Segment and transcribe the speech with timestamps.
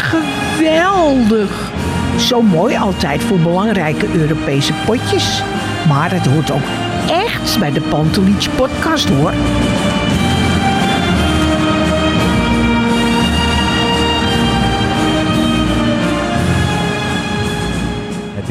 [0.00, 1.72] Geweldig.
[2.18, 5.42] Zo mooi altijd voor belangrijke Europese potjes.
[5.88, 6.68] Maar het hoort ook
[7.08, 9.32] echt bij de Pantelich podcast hoor.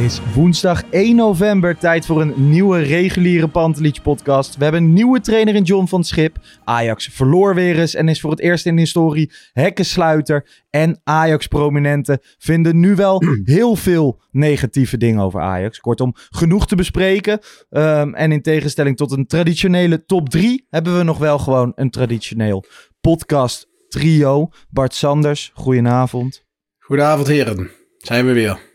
[0.04, 4.58] Is woensdag 1 november, tijd voor een nieuwe reguliere Pantelich podcast.
[4.58, 6.38] We hebben een nieuwe trainer in John van Schip.
[6.64, 10.66] Ajax verloor weer eens en is voor het eerst in de historie hekkensluiter.
[10.70, 15.80] En Ajax-prominenten vinden nu wel heel veel negatieve dingen over Ajax.
[15.80, 17.40] Kortom, genoeg te bespreken.
[17.70, 21.90] Ehm, en in tegenstelling tot een traditionele top 3 hebben we nog wel gewoon een
[21.90, 22.66] traditioneel
[23.02, 24.50] podcast trio.
[24.70, 26.46] Bart Sanders, goedenavond.
[26.80, 28.69] Goedenavond heren, zijn we weer.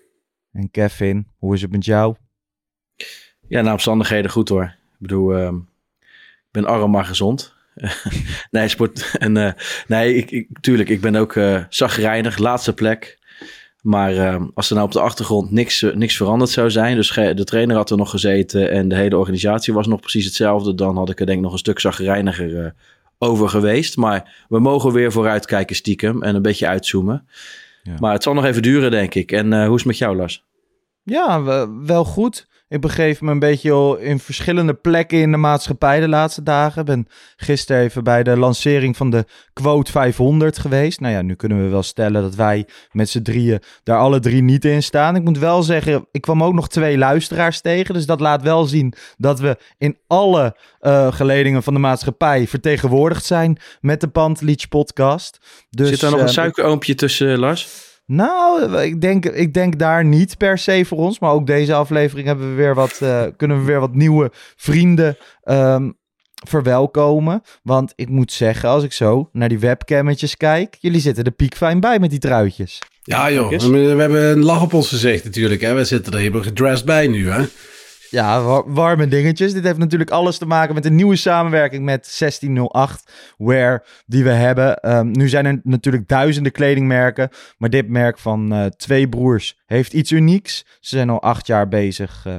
[0.55, 2.15] En Kevin, hoe is het met jou?
[3.49, 4.65] Ja, naar omstandigheden goed hoor.
[4.65, 7.55] Ik bedoel, ehm, ik ben arm maar gezond.
[8.51, 9.17] nee, sport.
[9.19, 9.53] En, eh,
[9.87, 11.65] nee, ik, ik, tuurlijk, ik ben ook uh,
[12.37, 13.19] laatste plek.
[13.81, 17.11] Maar ehm, als er nou op de achtergrond niks, eh, niks veranderd zou zijn, dus
[17.11, 20.97] de trainer had er nog gezeten en de hele organisatie was nog precies hetzelfde, dan
[20.97, 22.75] had ik er denk ik nog een stuk zagrijniger
[23.19, 23.97] over geweest.
[23.97, 27.27] Maar we mogen weer vooruitkijken stiekem en een beetje uitzoomen.
[27.85, 27.97] Ja.
[27.99, 29.33] Maar het zal nog even duren, denk ik.
[29.33, 30.45] En uh, hoe is het met jou, Lars?
[31.03, 31.43] Ja,
[31.85, 32.49] wel goed.
[32.69, 36.85] Ik begeef me een beetje in verschillende plekken in de maatschappij de laatste dagen.
[36.85, 41.01] Ben gisteren even bij de lancering van de Quote 500 geweest.
[41.01, 44.43] Nou ja, nu kunnen we wel stellen dat wij met z'n drieën daar alle drie
[44.43, 45.17] niet in staan.
[45.17, 47.95] Ik moet wel zeggen, ik kwam ook nog twee luisteraars tegen.
[47.95, 53.25] Dus dat laat wel zien dat we in alle uh, geledingen van de maatschappij vertegenwoordigd
[53.25, 55.67] zijn met de Pantleach podcast.
[55.71, 57.84] Dus, Zit er nog een uh, suikeroompje tussen, Lars?
[58.07, 61.19] Nou, ik denk, ik denk daar niet per se voor ons.
[61.19, 65.17] Maar ook deze aflevering hebben we weer wat, uh, kunnen we weer wat nieuwe vrienden
[65.45, 65.97] um,
[66.49, 67.43] verwelkomen.
[67.63, 71.81] Want ik moet zeggen, als ik zo naar die webcammetjes kijk, jullie zitten er piekfijn
[71.81, 72.79] bij met die truitjes.
[73.03, 75.61] Ja joh, we hebben een lach op ons gezicht natuurlijk.
[75.61, 75.75] Hè?
[75.75, 77.45] We zitten er helemaal gedressed bij nu hè.
[78.15, 79.53] Ja, warme dingetjes.
[79.53, 84.31] Dit heeft natuurlijk alles te maken met een nieuwe samenwerking met 1608 Wear die we
[84.31, 84.97] hebben.
[84.97, 89.93] Um, nu zijn er natuurlijk duizenden kledingmerken, maar dit merk van uh, twee broers heeft
[89.93, 90.65] iets unieks.
[90.81, 92.35] Ze zijn al acht jaar bezig uh,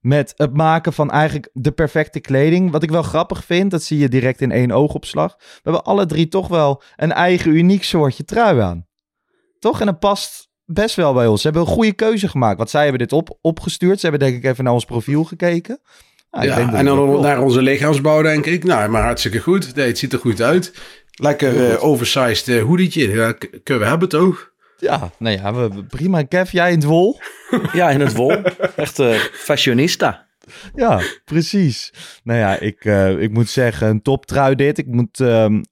[0.00, 2.70] met het maken van eigenlijk de perfecte kleding.
[2.70, 5.34] Wat ik wel grappig vind, dat zie je direct in één oogopslag.
[5.38, 8.86] We hebben alle drie toch wel een eigen uniek soortje trui aan.
[9.58, 9.80] Toch?
[9.80, 11.40] En het past best wel bij ons.
[11.40, 12.56] Ze hebben een goede keuze gemaakt.
[12.56, 14.00] Want zij hebben dit op, opgestuurd.
[14.00, 15.80] Ze hebben denk ik even naar ons profiel gekeken.
[16.30, 18.64] Nou, ja, en dan naar onze lichaamsbouw denk ik.
[18.64, 19.74] Nou, maar hartstikke goed.
[19.74, 20.72] Nee, het ziet er goed uit.
[21.10, 22.88] Lekker uh, oversized uh.
[22.88, 23.32] Ja,
[23.62, 24.50] kunnen we hebben toch?
[24.78, 26.22] Ja, nou ja, we, prima.
[26.22, 27.20] Kev, jij in het wol?
[27.72, 28.32] ja, in het wol.
[28.76, 30.26] Echt uh, fashionista.
[30.74, 31.92] Ja, precies.
[32.24, 32.84] Nou ja, ik,
[33.18, 34.78] ik moet zeggen, een top trui dit.
[34.78, 35.62] Ik moet um,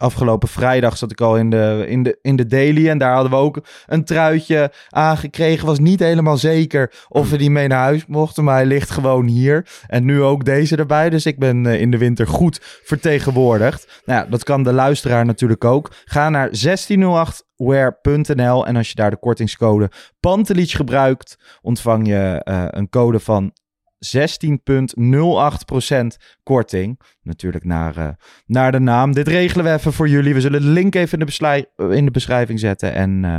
[0.00, 2.88] Afgelopen vrijdag zat ik al in de, in, de, in de daily.
[2.88, 5.66] En daar hadden we ook een truitje aangekregen.
[5.66, 8.44] Was niet helemaal zeker of we die mee naar huis mochten.
[8.44, 9.66] Maar hij ligt gewoon hier.
[9.86, 11.10] En nu ook deze erbij.
[11.10, 14.02] Dus ik ben in de winter goed vertegenwoordigd.
[14.04, 15.90] Nou ja, dat kan de luisteraar natuurlijk ook.
[16.04, 18.66] Ga naar 1608wear.nl.
[18.66, 23.52] En als je daar de kortingscode Pantelich gebruikt, ontvang je uh, een code van
[23.98, 27.00] 16,08% korting.
[27.22, 28.08] Natuurlijk naar, uh,
[28.46, 29.12] naar de naam.
[29.12, 30.34] Dit regelen we even voor jullie.
[30.34, 31.66] We zullen de link even in de,
[31.96, 32.92] in de beschrijving zetten.
[32.92, 33.38] En uh,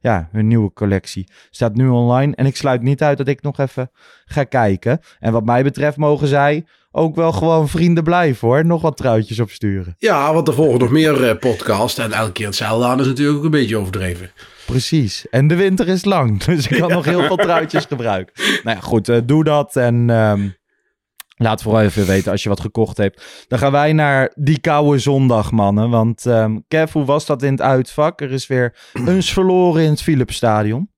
[0.00, 2.34] ja, hun nieuwe collectie staat nu online.
[2.34, 3.90] En ik sluit niet uit dat ik nog even
[4.24, 5.00] ga kijken.
[5.18, 8.66] En wat mij betreft mogen zij ook wel gewoon vrienden blijven hoor.
[8.66, 9.94] Nog wat truitjes opsturen.
[9.98, 11.98] Ja, want er volgen nog meer uh, podcasts.
[11.98, 14.30] En elke keer hetzelfde aan is natuurlijk ook een beetje overdreven.
[14.68, 15.28] Precies.
[15.28, 16.38] En de winter is lang.
[16.44, 18.34] Dus ik kan nog heel veel truitjes gebruiken.
[18.62, 19.08] Nou ja, goed.
[19.08, 19.76] Uh, doe dat.
[19.76, 20.56] En um,
[21.36, 23.44] laat vooral even weten als je wat gekocht hebt.
[23.48, 25.90] Dan gaan wij naar die koude zondag, mannen.
[25.90, 28.20] Want um, Kev, hoe was dat in het uitvak?
[28.20, 28.76] Er is weer
[29.06, 30.90] eens verloren in het Philipsstadion.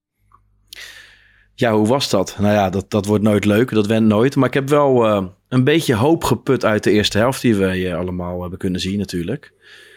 [1.54, 2.36] Ja, hoe was dat?
[2.38, 3.70] Nou ja, dat, dat wordt nooit leuk.
[3.70, 4.36] Dat went nooit.
[4.36, 7.78] Maar ik heb wel uh, een beetje hoop geput uit de eerste helft die we
[7.78, 9.52] uh, allemaal hebben kunnen zien natuurlijk.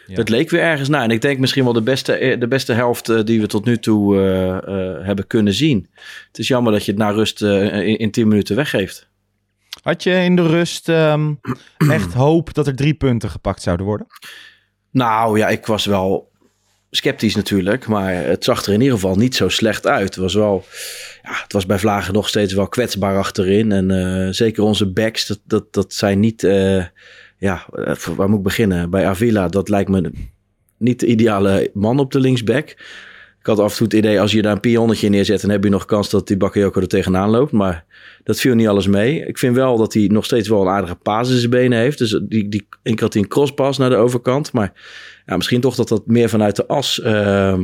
[0.06, 0.14] Ja.
[0.14, 1.02] Het leek weer ergens naar.
[1.02, 4.16] En ik denk misschien wel de beste, de beste helft die we tot nu toe
[4.16, 5.88] uh, hebben kunnen zien.
[6.26, 9.08] Het is jammer dat je het na rust in, in 10 minuten weggeeft.
[9.82, 11.40] Had je in de rust um,
[11.88, 14.06] echt hoop dat er drie punten gepakt zouden worden?
[14.90, 16.32] Nou ja, ik was wel
[16.90, 17.86] sceptisch natuurlijk.
[17.86, 20.04] Maar het zag er in ieder geval niet zo slecht uit.
[20.04, 20.64] Het was wel...
[21.22, 23.72] Ja, het was bij Vlagen nog steeds wel kwetsbaar achterin.
[23.72, 26.44] En eh, zeker onze backs, dat, dat, dat zijn niet...
[26.44, 26.84] eh,
[27.44, 28.90] ja, eh, waar moet ik beginnen?
[28.90, 30.10] Bij Avila, dat lijkt me
[30.78, 32.68] niet de ideale man op de linksback.
[33.40, 35.40] Ik had af en toe het idee, als je daar een pionnetje neerzet...
[35.40, 37.52] dan heb je nog kans dat die Bakayoko er tegenaan loopt.
[37.52, 37.84] Maar
[38.22, 39.26] dat viel niet alles mee.
[39.26, 41.98] Ik vind wel dat hij nog steeds wel een aardige paas zijn benen heeft.
[41.98, 44.52] Dus die, die, keer had hij een crosspas naar de overkant.
[44.52, 44.72] Maar
[45.26, 47.00] ja, misschien toch dat dat meer vanuit de as...
[47.00, 47.62] ehm,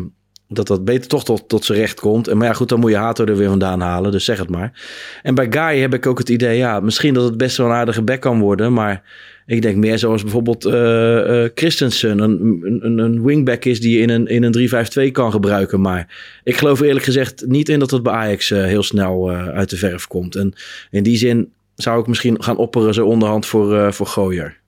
[0.53, 2.29] dat dat beter toch tot, tot zijn recht komt.
[2.29, 4.12] En maar ja, goed, dan moet je Hato er weer vandaan halen.
[4.12, 4.81] Dus zeg het maar.
[5.23, 7.73] En bij Guy heb ik ook het idee, ja, misschien dat het best wel een
[7.73, 8.73] aardige back kan worden.
[8.73, 9.03] Maar
[9.47, 12.19] ik denk meer zoals bijvoorbeeld eh eh, Christensen.
[12.19, 15.81] Een, een, een wingback is die je in een, in een 3-5-2 kan gebruiken.
[15.81, 19.71] Maar ik geloof eerlijk gezegd niet in dat het bij Ajax eh, heel snel uit
[19.71, 20.37] de verf komt.
[20.37, 20.53] En
[20.91, 24.61] in die zin zou ik misschien gaan opperen zo onderhand voor, voor Gooier.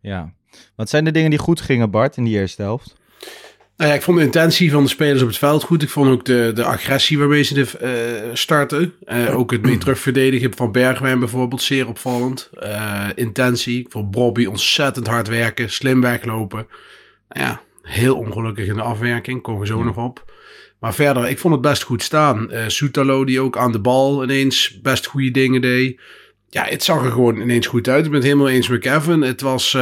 [0.00, 0.32] Ja.
[0.76, 2.97] Wat zijn de dingen die goed gingen, Bart, in die eerste helft?
[3.78, 5.82] Nou ja, ik vond de intentie van de spelers op het veld goed.
[5.82, 8.94] Ik vond ook de, de agressie waarmee ze de, eh, starten.
[9.04, 12.50] Eh, ook het mee terugverdedigen van Bergwijn bijvoorbeeld, zeer opvallend.
[12.52, 13.80] Eh, intentie.
[13.80, 16.66] Ik vond Bobby ontzettend hard werken, slim weglopen.
[17.28, 20.32] Nou ja, heel ongelukkig in de afwerking, komen we zo nog op.
[20.80, 22.50] Maar verder, ik vond het best goed staan.
[22.50, 26.00] Eh Soetalo die ook aan de bal ineens best goede dingen deed.
[26.48, 28.04] Ja, het zag er gewoon ineens goed uit.
[28.04, 29.20] Ik ben het helemaal eens met Kevin.
[29.22, 29.76] Het was...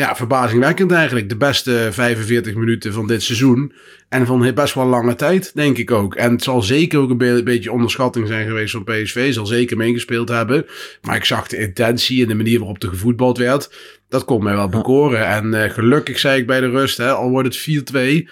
[0.00, 1.28] ja, verbazingwekkend eigenlijk.
[1.28, 3.72] De beste 45 minuten van dit seizoen.
[4.08, 6.14] En van best wel lange tijd, denk ik ook.
[6.14, 9.32] En het zal zeker ook een be- beetje onderschatting zijn geweest van PSV.
[9.32, 10.66] Zal zeker meegespeeld hebben.
[11.02, 13.74] Maar ik zag de intentie en de manier waarop er gevoetbald werd.
[14.08, 15.26] Dat kon mij wel bekoren.
[15.26, 17.84] En eh, gelukkig zei ik bij de rust, hè, al wordt het
[18.24, 18.28] 4-2.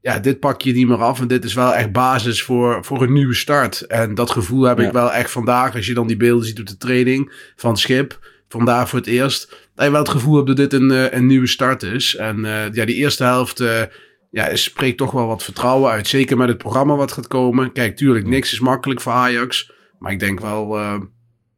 [0.00, 1.20] Ja, dit pak je niet meer af.
[1.20, 3.80] En dit is wel echt basis voor, voor een nieuwe start.
[3.80, 4.86] En dat gevoel heb Ja.
[4.86, 5.74] ik wel echt vandaag.
[5.74, 8.18] Als je dan die beelden ziet op de training van Schip.
[8.48, 9.70] Vandaar voor het eerst.
[9.82, 12.16] Dat je wel het gevoel hebt dat dit een, eh, een nieuwe start is.
[12.16, 13.82] En eh, ja, die eerste helft eh,
[14.30, 16.06] ja, spreekt toch wel wat vertrouwen uit.
[16.06, 17.72] Zeker met het programma wat gaat komen.
[17.72, 19.72] Kijk, tuurlijk, niks is makkelijk voor Ajax.
[19.98, 21.00] Maar ik denk wel eh,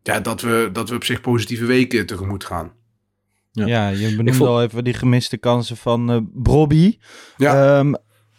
[0.02, 2.72] ja, dat, we, dat we op zich positieve weken tegemoet gaan.
[3.52, 3.66] Ja.
[3.66, 6.98] Ja, je benoemde vond- al even die gemiste kansen van eh Brobby.
[7.36, 7.78] Ja.
[7.78, 7.92] Ehm,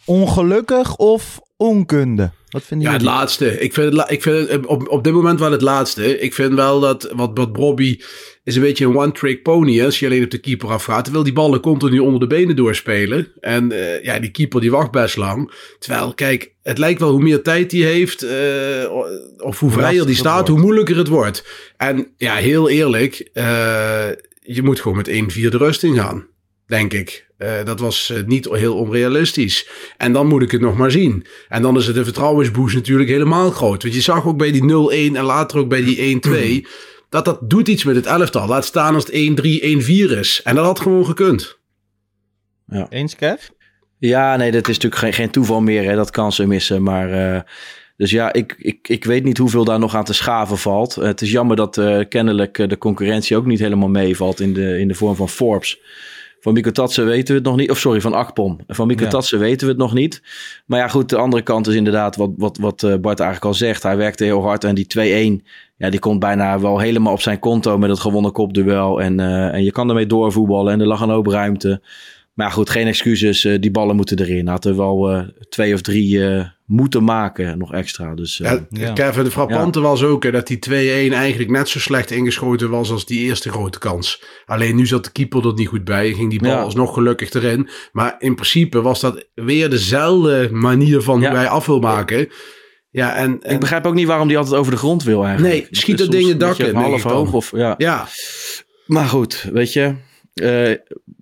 [0.06, 2.32] ongelukkig of onkunde?
[2.56, 3.60] Wat vinden Ja, het laatste.
[3.60, 6.20] Ik vind, het, ik vind het eh, op, op dit moment wel het laatste.
[6.20, 8.00] Ik vind wel dat wat, wat Bobby
[8.44, 9.78] is een beetje een one-trick pony.
[9.78, 11.04] hè, Als je alleen op de keeper afgaat.
[11.04, 13.32] Terwijl die ballen continu onder de benen doorspelen.
[13.40, 15.52] En eh, ja, die keeper die wacht best lang.
[15.80, 18.22] Terwijl, kijk, het lijkt wel hoe meer tijd hij heeft.
[18.24, 18.92] eh,
[19.38, 21.46] of hoe vrijer die staat, hoe moeilijker het wordt.
[21.78, 23.30] En ja, heel eerlijk.
[24.42, 25.14] je moet gewoon met 1-4
[25.50, 26.28] de rust ingaan.
[26.68, 27.26] Denk ik.
[27.38, 29.70] Eh, dat was eh, niet heel onrealistisch.
[29.98, 31.26] En dan moet ik het nog maar zien.
[31.50, 33.82] En dan is het een vertrouwensboost natuurlijk helemaal groot.
[33.82, 34.64] Want je zag ook bij die
[35.12, 36.68] 0-1 en later ook bij die 1-2...
[37.10, 38.48] dat dat doet iets met het elftal.
[38.48, 40.42] Laat staan als het 1-3, 1-4 is.
[40.44, 41.60] En dat had gewoon gekund.
[42.90, 43.48] Eens, Kev?
[43.98, 46.84] Ja, nee, dat is natuurlijk geen, geen toeval meer, hè, dat kansen missen.
[46.84, 47.42] Maar eh,
[47.98, 50.96] dus ja, ik, ik, ik weet niet hoeveel daar nog aan te schaven valt.
[50.96, 54.88] het is jammer dat eh, kennelijk de concurrentie ook niet helemaal meevalt in de, in
[54.88, 55.80] de vorm van Forbes.
[56.46, 57.72] Van Miko Tatsen weten we het nog niet.
[57.72, 58.58] Of sorry, van Akpom.
[58.68, 59.10] Van Miko Ja.
[59.10, 60.22] Tatsen weten we het nog niet.
[60.66, 63.54] Maar ja, goed, de andere kant is inderdaad wat, wat, wat eh, Bart eigenlijk al
[63.54, 63.84] zegt.
[63.84, 65.46] Hij werkte heel hard en die 2-1,
[65.78, 69.02] ja, die komt bijna wel helemaal op zijn konto met het gewonnen kopduel.
[69.02, 71.82] En, eh, en je kan ermee doorvoetballen en er lag een hoop ruimte.
[72.36, 73.46] Maar goed, geen excuses.
[73.46, 74.48] eh, die ballen moeten erin.
[74.48, 78.16] Had er wel eh, twee of drie eh, moeten maken, nog extra.
[78.16, 78.94] Dus eh, Ja, Ja.
[78.94, 80.72] Kevin, de frappante was ook hè, dat die 2-1
[81.14, 84.24] eigenlijk net zo slecht ingeschoten was als die eerste grote kans.
[84.46, 86.14] Alleen nu zat de keeper er niet goed bij.
[86.14, 86.62] Ging die bal Ja.
[86.62, 87.70] alsnog gelukkig erin.
[87.92, 91.30] Maar in principe was dat weer dezelfde manier van Ja.
[91.30, 92.28] hoe hij af wil maken.
[92.90, 95.54] Ja, en, en ik begrijp ook niet waarom die altijd over de grond wil eigenlijk.
[95.54, 97.76] Nee, schiet dat ding het dak in, half hoog of ja.
[97.78, 98.08] ja,
[98.86, 99.94] Maar goed, weet je.
[100.36, 100.72] Eh,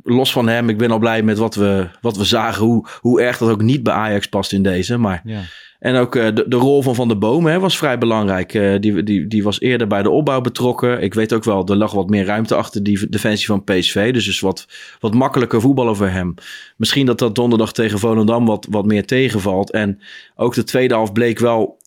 [0.03, 2.65] los van hem, ik ben al blij met wat we, wat we zagen.
[2.65, 4.97] Hoe, hoe erg dat ook niet bij Ajax past in deze.
[4.97, 5.41] Maar, Ja.
[5.79, 8.53] en ook eh, de, de rol van Van der Boom hè, was vrij belangrijk.
[8.53, 11.01] Eh, die, die, die was eerder bij de opbouw betrokken.
[11.01, 14.13] Ik weet ook wel, er lag wat meer ruimte achter die defensie van PSV.
[14.13, 14.67] Dus dus wat,
[14.99, 16.33] wat makkelijker voetballen voor hem.
[16.77, 19.71] Misschien dat dat donderdag tegen Volendam wat, wat meer tegenvalt.
[19.71, 19.99] En
[20.35, 21.77] ook de tweede helft bleek wel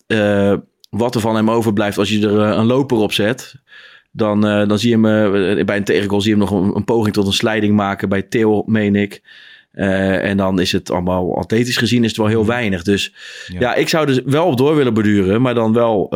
[0.89, 3.55] wat er van hem overblijft als je er een loper op zet.
[4.11, 6.75] Dan, eh, dan zie je hem eh, bij een tegengoal zie je hem nog een,
[6.75, 9.21] een poging tot een slijding maken bij Theo, meen ik.
[9.71, 12.83] Eh, en dan is het allemaal atletisch gezien is het wel heel weinig.
[12.83, 13.13] Dus
[13.47, 13.59] Ja.
[13.59, 15.41] ja, ik zou er wel op door willen beduren.
[15.41, 16.15] Maar dan wel,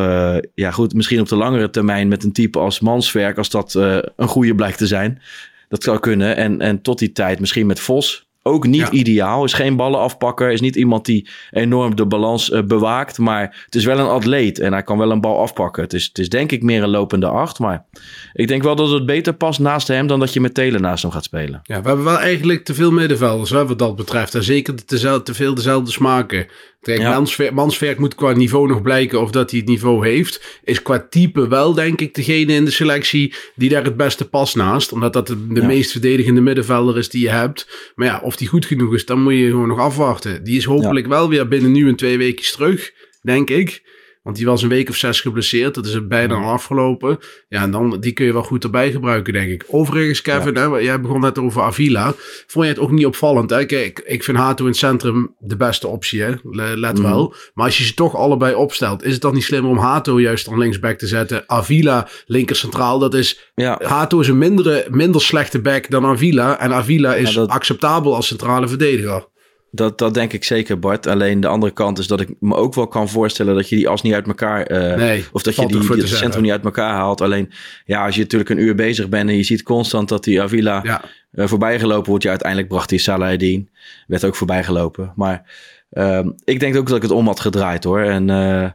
[0.54, 3.38] ja goed, misschien op de langere termijn met een type als Manswerk.
[3.38, 5.22] Als dat een goede blijkt te zijn.
[5.68, 6.36] Dat zou kunnen.
[6.36, 8.30] En, en tot die tijd misschien met Vos.
[8.44, 8.92] Ook niet Ja.
[8.92, 9.44] ideaal.
[9.44, 10.52] Is geen ballen afpakker.
[10.52, 13.18] Is niet iemand die enorm de balans eh, bewaakt.
[13.18, 14.60] Maar het is wel een atleet.
[14.60, 15.84] En hij kan wel een bal afpakken.
[15.84, 17.60] Het is, het is denk ik meer een lopende acht.
[17.60, 17.86] Maar
[18.34, 20.08] ik denk wel dat het beter past naast hem.
[20.08, 21.60] Dan dat je met Telen naast hem gaat spelen.
[21.64, 24.36] Ja, we hebben wel eigenlijk te veel middenvelders hè, wat dat betreft.
[24.36, 26.48] En zeker te veel dezelfde smaken.
[26.82, 27.10] Kijk, Ja.
[27.14, 30.60] Mansver- Mansverk moet qua niveau nog blijken of dat hij het niveau heeft.
[30.64, 34.56] Is qua type wel, denk ik, degene in de selectie die daar het beste past
[34.56, 34.92] naast.
[34.92, 35.68] Omdat dat de, de Ja.
[35.68, 37.92] meest verdedigende middenvelder is die je hebt.
[37.96, 40.44] Maar ja, of die goed genoeg is, dan moet je gewoon nog afwachten.
[40.44, 43.82] Die is hopelijk wel weer binnen nu en twee weken terug, denk ik.
[44.24, 45.76] Want die was een week of zes geblesseerd.
[45.76, 47.18] Dat is er bijna al afgelopen.
[47.50, 49.64] Ja, en dan, die kun je wel goed erbij gebruiken, denk ik.
[49.68, 52.14] Overigens, Kevin, hè, jij begon net over Avila.
[52.48, 53.50] Vond je het ook niet opvallend?
[53.50, 53.66] Hè?
[53.66, 56.32] Kijk, ik vind Hato in het centrum de beste optie, hè?
[56.44, 57.02] Le- let Mhm.
[57.08, 57.34] wel.
[57.54, 60.46] Maar als je ze toch allebei opstelt, is het dan niet slimmer om Hato juist
[60.46, 61.44] dan linksback te zetten?
[61.48, 63.52] Avila linker centraal, dat is...
[63.56, 66.60] Ja, Hato is een mindere, minder slechte back dan Avila.
[66.60, 69.30] En Avila is dat- acceptabel als centrale verdediger.
[69.74, 71.08] Dat, dat denk ik zeker, Bart.
[71.08, 73.90] Alleen de andere kant is dat ik me ook wel kan voorstellen dat je die
[73.90, 74.64] as niet uit elkaar.
[74.66, 77.22] eh, Nee, of dat je die, die het centrum niet uit elkaar haalt.
[77.22, 77.52] Alleen,
[77.86, 80.80] ja, als je natuurlijk een uur bezig bent en je ziet constant dat die Avila
[80.84, 81.02] Ja.
[81.32, 82.24] eh, voorbijgelopen wordt.
[82.24, 83.70] Ja, uiteindelijk bracht die Salahedin.
[84.08, 85.14] Werd ook voorbijgelopen.
[85.16, 85.50] Maar
[85.90, 88.02] ehm, ik denk ook dat ik het om had gedraaid hoor.
[88.02, 88.70] En eh,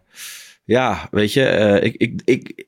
[0.64, 2.64] ja, weet je, ik, ik, ik,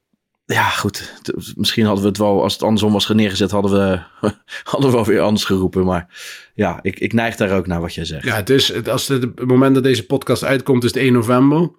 [0.54, 1.14] ja, goed.
[1.56, 4.00] Misschien hadden we het wel, als het andersom was neergezet, hadden we,
[4.70, 5.84] hadden we wel weer anders geroepen.
[5.84, 6.06] Maar
[6.54, 8.24] ja, ik, ik neig daar ook naar wat jij zegt.
[8.24, 11.12] Ja, het is, het, als het, het moment dat deze podcast uitkomt, is het 1
[11.12, 11.70] november.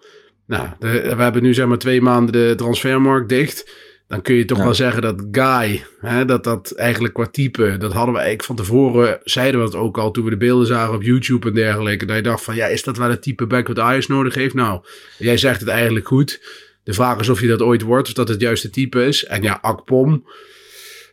[0.48, 3.88] Nou, de- we hebben nu zeg maar twee maanden de transfermarkt dicht.
[4.08, 4.64] Dan kun je toch Ja.
[4.64, 8.56] wel zeggen dat Guy, hè, dat dat eigenlijk qua type, dat hadden we eigenlijk van
[8.56, 12.06] tevoren, zeiden we dat ook al toen we de beelden zagen op YouTube en dergelijke.
[12.06, 14.54] Dat je dacht van, ja, is dat wel het type back wat Ajax nodig heeft?
[14.54, 14.82] Nou,
[15.18, 16.42] jij zegt het eigenlijk goed.
[16.84, 19.26] De vraag is of je dat ooit wordt, of dat het juiste type is.
[19.26, 20.24] En ja, Akpom,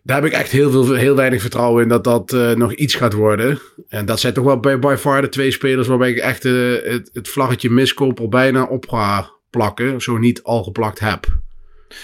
[0.03, 2.95] daar heb ik echt heel, veel, heel weinig vertrouwen in dat dat eh, nog iets
[2.95, 3.59] gaat worden.
[3.89, 6.53] En dat zijn toch wel bij, by far de twee spelers waarbij ik echt eh,
[6.83, 10.01] het, het vlaggetje miskoop bijna op ga plakken.
[10.01, 11.27] Zo niet al geplakt heb.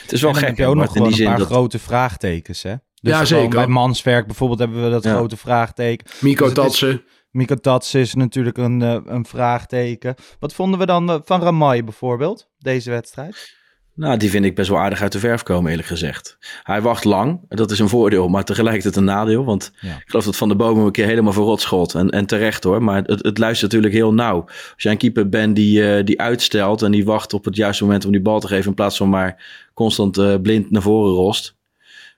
[0.02, 1.46] Het is wel En gek, heb je ook nog gewoon die een zin paar dat...
[1.46, 2.74] grote vraagtekens, hè?
[3.00, 3.48] Dus Ja, zeker.
[3.48, 5.14] Bij Manswerk bijvoorbeeld hebben we dat Ja.
[5.14, 6.06] grote vraagteken.
[6.20, 7.02] Miko Dus is- Tatsen.
[7.32, 10.14] Mika Tats is natuurlijk een, eh, een vraagteken.
[10.38, 13.60] Wat vonden we dan eh, van Ramai bijvoorbeeld, deze wedstrijd?
[13.94, 16.38] Nou, die vind ik best wel aardig uit de verf komen, eerlijk gezegd.
[16.62, 19.44] Hij wacht lang, dat is een voordeel, maar tegelijkertijd een nadeel.
[19.44, 19.88] Want Ja.
[19.96, 21.94] ik geloof dat Van de Boom hem een keer helemaal verrot schot.
[21.94, 24.44] En, en terecht hoor, maar het, het luistert natuurlijk heel nauw.
[24.44, 27.84] Als jij een keeper bent die, eh, die uitstelt en die wacht op het juiste
[27.84, 28.68] moment om die bal te geven...
[28.68, 31.54] in plaats van maar constant blind naar voren rost...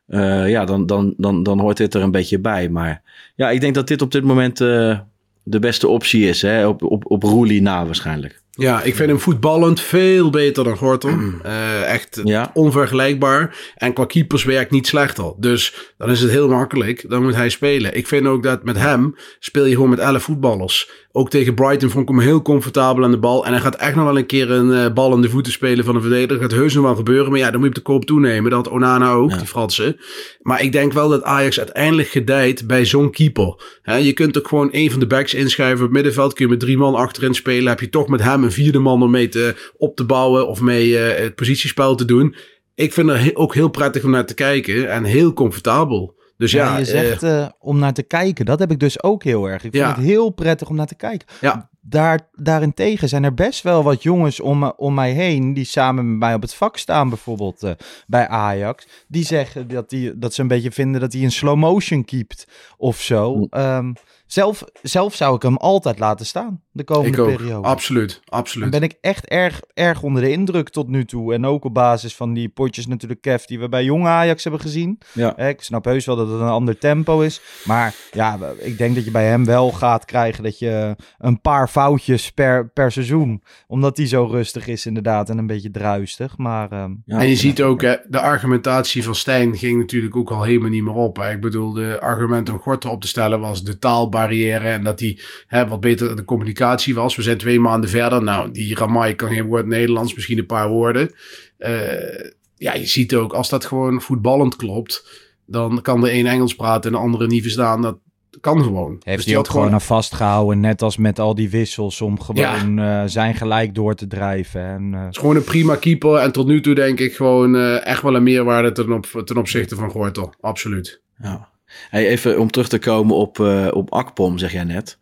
[0.07, 2.69] eh, ja, dan, dan, dan, dan hoort dit er een beetje bij.
[2.69, 3.03] Maar
[3.37, 4.99] ja, ik denk dat dit op dit moment eh,
[5.43, 6.43] de beste optie is.
[6.43, 6.67] Hè?
[6.67, 8.43] Op, op, op Roelie na waarschijnlijk.
[8.57, 11.11] Ja, ik vind hem voetballend veel beter dan Gortel.
[11.43, 12.51] Eh, echt Ja.
[12.55, 13.57] onvergelijkbaar.
[13.77, 15.33] En qua keeperswerk niet slechter.
[15.37, 17.05] Dus dan is het heel makkelijk.
[17.09, 17.97] Dan moet hij spelen.
[17.97, 20.91] Ik vind ook dat met hem speel je gewoon met 11 voetballers.
[21.17, 23.47] Ook tegen Brighton vond ik hem heel comfortabel aan de bal.
[23.47, 25.85] En hij gaat echt nog wel een keer een eh, bal in de voeten spelen
[25.85, 26.29] van een verdediger.
[26.41, 27.31] Dat gaat heus nog wel gebeuren.
[27.31, 28.51] Maar ja, dan moet je op de koop toenemen.
[28.51, 29.37] Dat had Onana ook, Ja.
[29.37, 29.97] die Fransen.
[30.43, 33.79] Maar ik denk wel dat Ajax uiteindelijk gedijt bij zo'n keeper.
[33.83, 35.79] Hè, je kunt ook gewoon een van de backs inschuiven.
[35.79, 37.69] Op het middenveld kun je met drie man achterin spelen.
[37.69, 40.49] Heb je toch met hem een vierde man om mee te, op te bouwen.
[40.49, 42.35] Of mee eh, het positiespel te doen.
[42.75, 44.91] Ik vind het he- ook heel prettig om naar te kijken.
[44.91, 46.15] En heel comfortabel.
[46.45, 48.45] Dus ja, Ja, je eh, zegt eh, om naar te kijken.
[48.45, 49.65] Dat heb ik dus ook heel erg.
[49.65, 49.95] Ik vind Ja.
[49.95, 51.29] het heel prettig om naar te kijken.
[51.41, 51.69] Ja.
[51.81, 55.55] Daar, daarentegen zijn er best wel wat jongens om, me- om mij heen...
[55.55, 57.71] die samen met mij op het vak staan, bijvoorbeeld eh,
[58.07, 58.87] bij Ajax.
[59.09, 62.47] Die zeggen dat, die, dat ze een beetje vinden dat hij in slow motion keept
[62.77, 63.35] of zo.
[63.37, 63.45] Hm.
[63.51, 63.93] Ehm,
[64.27, 67.37] zelf, zelf zou ik hem altijd laten staan, de ik komende ook.
[67.37, 67.67] periode.
[67.69, 68.71] Absoluut, Dan absoluut.
[68.71, 71.35] ben ik echt erg, erg onder de indruk tot nu toe.
[71.35, 74.61] En ook op basis van die potjes natuurlijk, Kev, die we bij jonge Ajax hebben
[74.61, 74.99] gezien.
[75.13, 75.37] Ja.
[75.39, 77.41] Ik snap heus wel dat het een ander tempo is.
[77.65, 81.69] Maar ja, ik denk dat je bij hem wel gaat krijgen dat je een paar
[81.69, 83.43] foutjes per, per seizoen.
[83.67, 86.37] Omdat hij zo rustig is inderdaad en een beetje druistig.
[86.39, 87.19] Maar ehm, Ja.
[87.19, 90.85] En je ziet ook, hè, de argumentatie van Stijn ging natuurlijk ook al helemaal niet
[90.85, 91.17] meer op.
[91.17, 91.31] Hè.
[91.31, 95.19] Ik bedoel, de argument om Gorter op te stellen was de taalbarrière en dat hij
[95.47, 96.63] hè, wat beter de communicatie
[96.95, 97.17] was.
[97.17, 98.23] We zijn twee maanden verder.
[98.23, 101.11] Nou, die Ramai kan geen woord Nederlands, misschien een paar woorden.
[101.59, 106.55] Eh, ja, je ziet ook, als dat gewoon voetballend klopt, dan kan de een Engels
[106.55, 107.83] praten en de andere niet verstaan.
[107.83, 107.99] Dat
[108.41, 109.01] kan gewoon.
[109.03, 110.61] heeft Dus hij ook gewoon aan vastgehouden.
[110.61, 112.55] Net als met al die wissels om Ja.
[112.55, 114.61] gewoon eh, zijn gelijk door te drijven.
[114.63, 116.17] En, eh, Het is gewoon een prima keeper.
[116.17, 119.37] En tot nu toe denk ik gewoon eh, echt wel een meerwaarde ten, op, ten
[119.37, 120.29] opzichte van Gorter.
[120.41, 121.01] Absoluut.
[121.19, 121.49] Ja.
[121.91, 124.99] Hey, even om terug te komen op, eh, op Akpom, zeg jij net.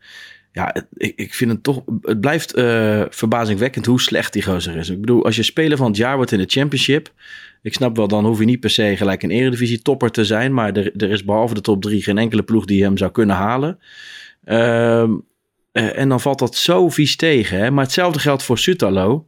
[0.52, 1.82] Ja, ik, ik vind het toch...
[2.02, 4.88] Het blijft eh, verbazingwekkend hoe slecht die gozer is.
[4.88, 7.12] Ik bedoel, als je speler van het jaar wordt in de championship...
[7.62, 10.54] Ik snap wel, dan hoef je niet per se gelijk een eredivisie topper te zijn.
[10.54, 13.36] Maar er, er is behalve de top drie geen enkele ploeg die hem zou kunnen
[13.36, 13.78] halen.
[14.44, 15.12] Ehm,
[15.72, 17.58] eh, en dan valt dat zo vies tegen.
[17.58, 17.70] Hè?
[17.70, 19.26] Maar hetzelfde geldt voor Sutalo.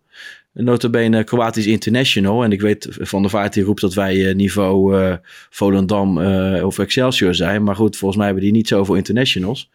[0.53, 2.45] Notabene Kroatisch International.
[2.45, 5.15] En ik weet van de Vaart die roept dat wij eh, niveau eh,
[5.51, 6.19] Volendam
[6.63, 7.63] of Excelsior zijn.
[7.63, 9.71] Maar goed, volgens mij hebben die niet zoveel internationals.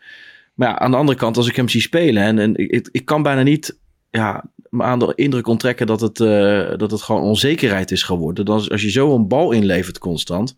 [0.59, 2.23] Maar aan de andere kant, als ik hem zie spelen...
[2.23, 3.77] en, en ik, ik kan bijna niet
[4.09, 8.45] ja, me aan de indruk onttrekken dat het, eh, dat het gewoon onzekerheid is geworden.
[8.45, 10.55] Dan, als je zo een bal inlevert constant...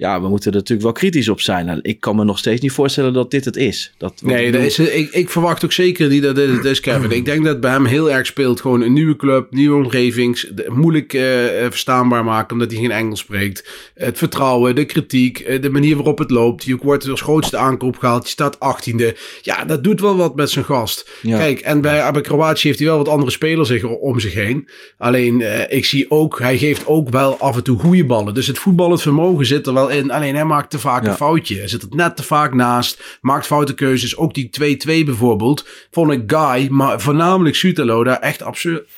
[0.00, 1.68] Ja, we moeten er natuurlijk wel kritisch op zijn.
[1.68, 3.92] En ik kan me nog steeds niet voorstellen dat dit het is.
[3.96, 6.64] Dat, Nee, ik dat bedoel- is, ik, ik verwacht ook zeker niet dat dit het
[6.64, 7.10] is, Kevin.
[7.10, 8.60] Ik denk dat bij hem heel erg speelt.
[8.60, 10.38] Gewoon een nieuwe club, nieuwe omgeving.
[10.40, 13.90] de- Moeilijk eh, eh, verstaanbaar maken omdat hij geen Engels spreekt.
[13.94, 16.64] Het vertrouwen, de kritiek, eh, de manier waarop het loopt.
[16.64, 18.24] Je wordt als grootste aankoop gehaald.
[18.24, 19.16] Je staat achttiende.
[19.42, 21.10] Ja, dat doet wel wat met zijn gast.
[21.22, 21.38] Ja.
[21.38, 24.68] Kijk, en bij, bij Kroatië heeft hij wel wat andere spelers zich- om zich heen.
[24.98, 28.34] Alleen, ik zie ook, hij geeft ook wel af en toe goede ballen.
[28.34, 30.10] Dus het voetballend vermogen zit er wel in.
[30.10, 31.08] Alleen hij maakt te vaak Ja.
[31.10, 31.56] een foutje.
[31.58, 33.18] Hij zit er net te vaak naast.
[33.20, 34.16] Maakt foute keuzes.
[34.16, 35.66] Ook die 2-2 bijvoorbeeld.
[35.90, 38.42] Vond ik Guy, maar voornamelijk Sutalo daar echt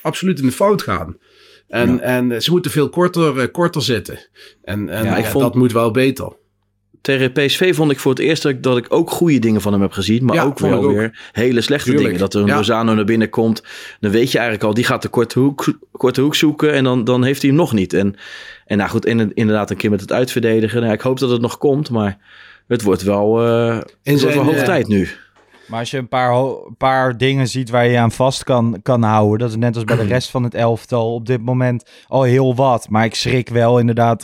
[0.01, 1.17] absoluut in de fout gaan.
[1.67, 4.19] En, en ze moeten veel korter, eh, korter zitten.
[4.63, 6.39] En, en Ja, ik vond- dat moet wel beter.
[7.01, 9.91] Tegen PSV vond ik voor het eerst dat ik, ook goede dingen van hem heb
[9.91, 10.25] gezien.
[10.25, 10.91] Maar Ja, ook wel ook.
[10.91, 12.05] weer hele slechte Tuurlijk.
[12.05, 12.19] dingen.
[12.19, 12.55] Dat er een Ja.
[12.55, 13.63] Lozano naar binnen komt.
[13.99, 16.73] Dan weet je eigenlijk al, die gaat de korte hoek, korte hoek zoeken.
[16.73, 17.93] En dan, dan heeft hij hem nog niet.
[17.93, 18.15] En,
[18.65, 20.81] en nou goed, in- inderdaad een keer met het uitverdedigen.
[20.81, 21.89] Nou, ik hoop dat het nog komt.
[21.89, 22.17] Maar
[22.67, 25.07] het wordt wel, eh het wordt zijn, wel hoog eh, tijd nu.
[25.71, 29.03] Maar als je een paar, een paar dingen ziet waar je aan vast kan, kan
[29.03, 32.23] houden, dat is net als bij de rest van het elftal op dit moment al
[32.23, 32.89] heel wat.
[32.89, 34.23] Maar ik schrik wel inderdaad,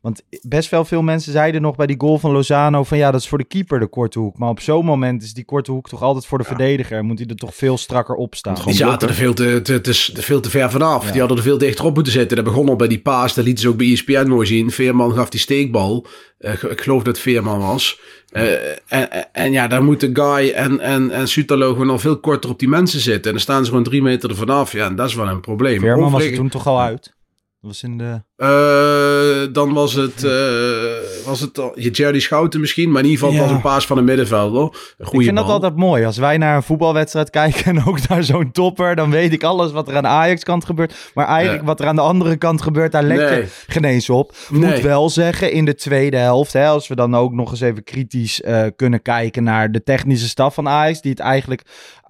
[0.00, 3.20] want best wel veel mensen zeiden nog bij die goal van Lozano van ja, dat
[3.20, 4.38] is voor de keeper de korte hoek.
[4.38, 7.18] Maar op zo'n moment is die korte hoek toch altijd voor de verdediger en moet
[7.18, 8.54] hij er toch veel strakker op staan.
[8.54, 11.10] Die zaten er veel te, te, te, te- veel te ver vanaf.
[11.10, 12.36] Die hadden er veel dichterop moeten zitten.
[12.36, 13.34] Dat begon al bij die paas.
[13.34, 14.70] Dat lieten ze ook bij ESPN mooi zien.
[14.70, 16.06] Veerman gaf die steekbal.
[16.42, 18.00] Eh, ik geloof dat Veerman was.
[18.30, 22.50] Eh, en, en, ja, daar moeten Guy en, en, en Sutalo gewoon al veel korter
[22.50, 23.24] op die mensen zitten.
[23.24, 24.72] En dan staan ze gewoon drie meter er vanaf.
[24.72, 25.80] Ja, en dat is wel een probleem.
[25.80, 27.14] Veerman was er toen toch al uit?
[27.62, 28.22] Dat was in de...
[28.36, 32.90] Eh, dan was het, eh, was het je Jerry Schouten misschien.
[32.90, 33.42] Maar in ieder geval Ja.
[33.46, 34.62] was een paas van een middenvelder.
[34.62, 34.70] Een
[35.06, 36.04] goede ik vind dat altijd mooi.
[36.04, 39.72] Als wij naar een voetbalwedstrijd kijken en ook naar zo'n topper, dan weet ik alles
[39.72, 41.10] wat er aan de Ajax-kant gebeurt.
[41.14, 43.40] Maar eigenlijk wat er aan de andere kant gebeurt, daar let Nee.
[43.40, 44.34] je geen eens op.
[44.48, 44.82] Moet Nee.
[44.82, 48.40] wel zeggen, in de tweede helft, hè, als we dan ook nog eens even kritisch
[48.40, 51.62] eh, kunnen kijken naar de technische staf van Ajax, die het eigenlijk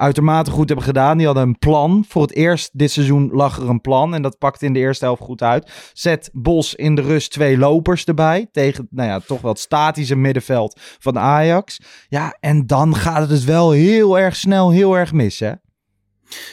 [0.02, 1.16] uitermate goed hebben gedaan.
[1.16, 2.04] Die hadden een plan.
[2.08, 5.04] Voor het eerst dit seizoen lag er een plan en dat pakte in de eerste
[5.04, 5.90] helft goed uit.
[5.92, 10.16] Zet Bos in de rust twee lopers erbij tegen, nou ja, toch wel het statische
[10.16, 11.78] middenveld van Ajax.
[12.08, 15.52] Ja, en dan gaat het dus wel heel erg snel, heel erg mis, hè?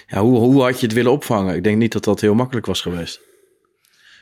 [0.08, 1.56] Ja, hoe, hoe had je het willen opvangen?
[1.56, 3.20] Ik denk niet dat dat heel makkelijk was geweest.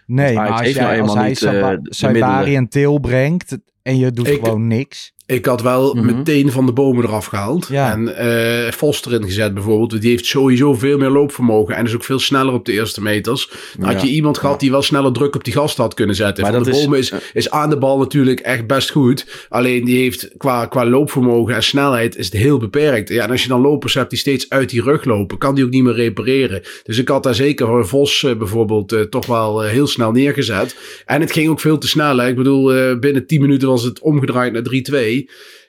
[0.05, 2.55] Nee, maar als, nou als hij niet, eh, Saba- de- de Saibari middelen.
[2.55, 5.13] en Til brengt en je doet Ik- gewoon niks.
[5.27, 6.05] Ik had wel Mhm.
[6.05, 7.67] meteen van de bomen eraf gehaald.
[7.71, 7.91] Ja.
[7.91, 10.01] En eh Vos erin gezet bijvoorbeeld.
[10.01, 11.75] Die heeft sowieso veel meer loopvermogen.
[11.75, 13.49] En is ook veel sneller op de eerste meters.
[13.79, 16.43] Dan had je iemand gehad die wel sneller druk op die gast had kunnen zetten.
[16.43, 19.45] Maar van de is- bomen is, is aan de bal natuurlijk echt best goed.
[19.49, 23.09] Alleen die heeft qua, qua loopvermogen en snelheid is het heel beperkt.
[23.09, 25.63] Ja, en als je dan lopers hebt die steeds uit die rug lopen, kan die
[25.65, 26.61] ook niet meer repareren.
[26.83, 30.75] Dus ik had daar zeker voor Vos eh, bijvoorbeeld eh, toch wel heel snel neergezet.
[31.05, 32.17] En het ging ook veel te snel.
[32.17, 32.27] Hè.
[32.27, 35.15] Ik bedoel, binnen 10 minuten was het omgedraaid naar 3-2.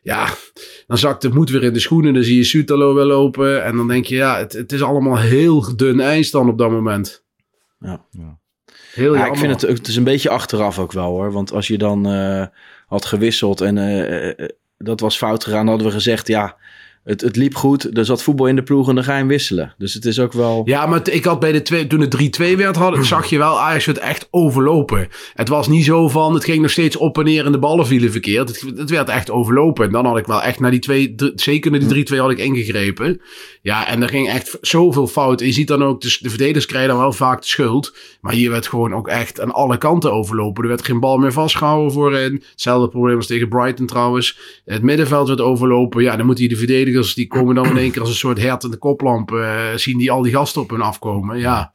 [0.02, 0.28] Ja,
[0.86, 2.14] dan zakt de moed weer in de schoenen.
[2.14, 3.64] Dan zie je Sutalo wel lopen.
[3.64, 6.70] En dan denk je, ja, het, het is allemaal heel dun ijs dan op dat
[6.70, 7.24] moment.
[7.78, 8.06] Ja.
[8.92, 11.32] Heel Ja, ik vind het, het is een beetje achteraf ook wel hoor.
[11.32, 12.46] Want als je dan eh,
[12.86, 16.56] had gewisseld en eh, eh, dat was fout gegaan, dan hadden we gezegd, ja,
[17.08, 17.96] het, het liep goed.
[17.98, 19.74] Er zat voetbal in de ploeg en dan ga je hem wisselen.
[19.78, 20.62] Dus het is ook wel...
[20.64, 23.60] Ja, maar ik had bij de twee, toen het 3-2 werd, had, zag je wel
[23.60, 25.08] Ajax het echt overlopen.
[25.34, 27.86] Het was niet zo van, het ging nog steeds op en neer en de ballen
[27.86, 28.48] vielen verkeerd.
[28.48, 29.84] Het, het werd echt overlopen.
[29.84, 32.38] En dan had ik wel echt naar die twee, zeker naar die 3-2 had ik
[32.38, 33.20] ingegrepen.
[33.62, 35.40] Ja, en er ging echt zoveel fout.
[35.40, 37.96] En je ziet dan ook, dus de verdedigers krijgen dan wel vaak de schuld.
[38.20, 40.62] Maar hier werd gewoon ook echt aan alle kanten overlopen.
[40.62, 42.42] Er werd geen bal meer vastgehouden voorin.
[42.50, 44.38] Hetzelfde probleem als tegen Brighton trouwens.
[44.64, 46.02] Het middenveld werd overlopen.
[46.02, 46.60] Ja, dan moeten die de
[47.14, 49.32] die komen dan in één keer als een soort hert in de koplamp.
[49.32, 51.38] eh, zien die al die gasten op hun afkomen.
[51.38, 51.72] Ja,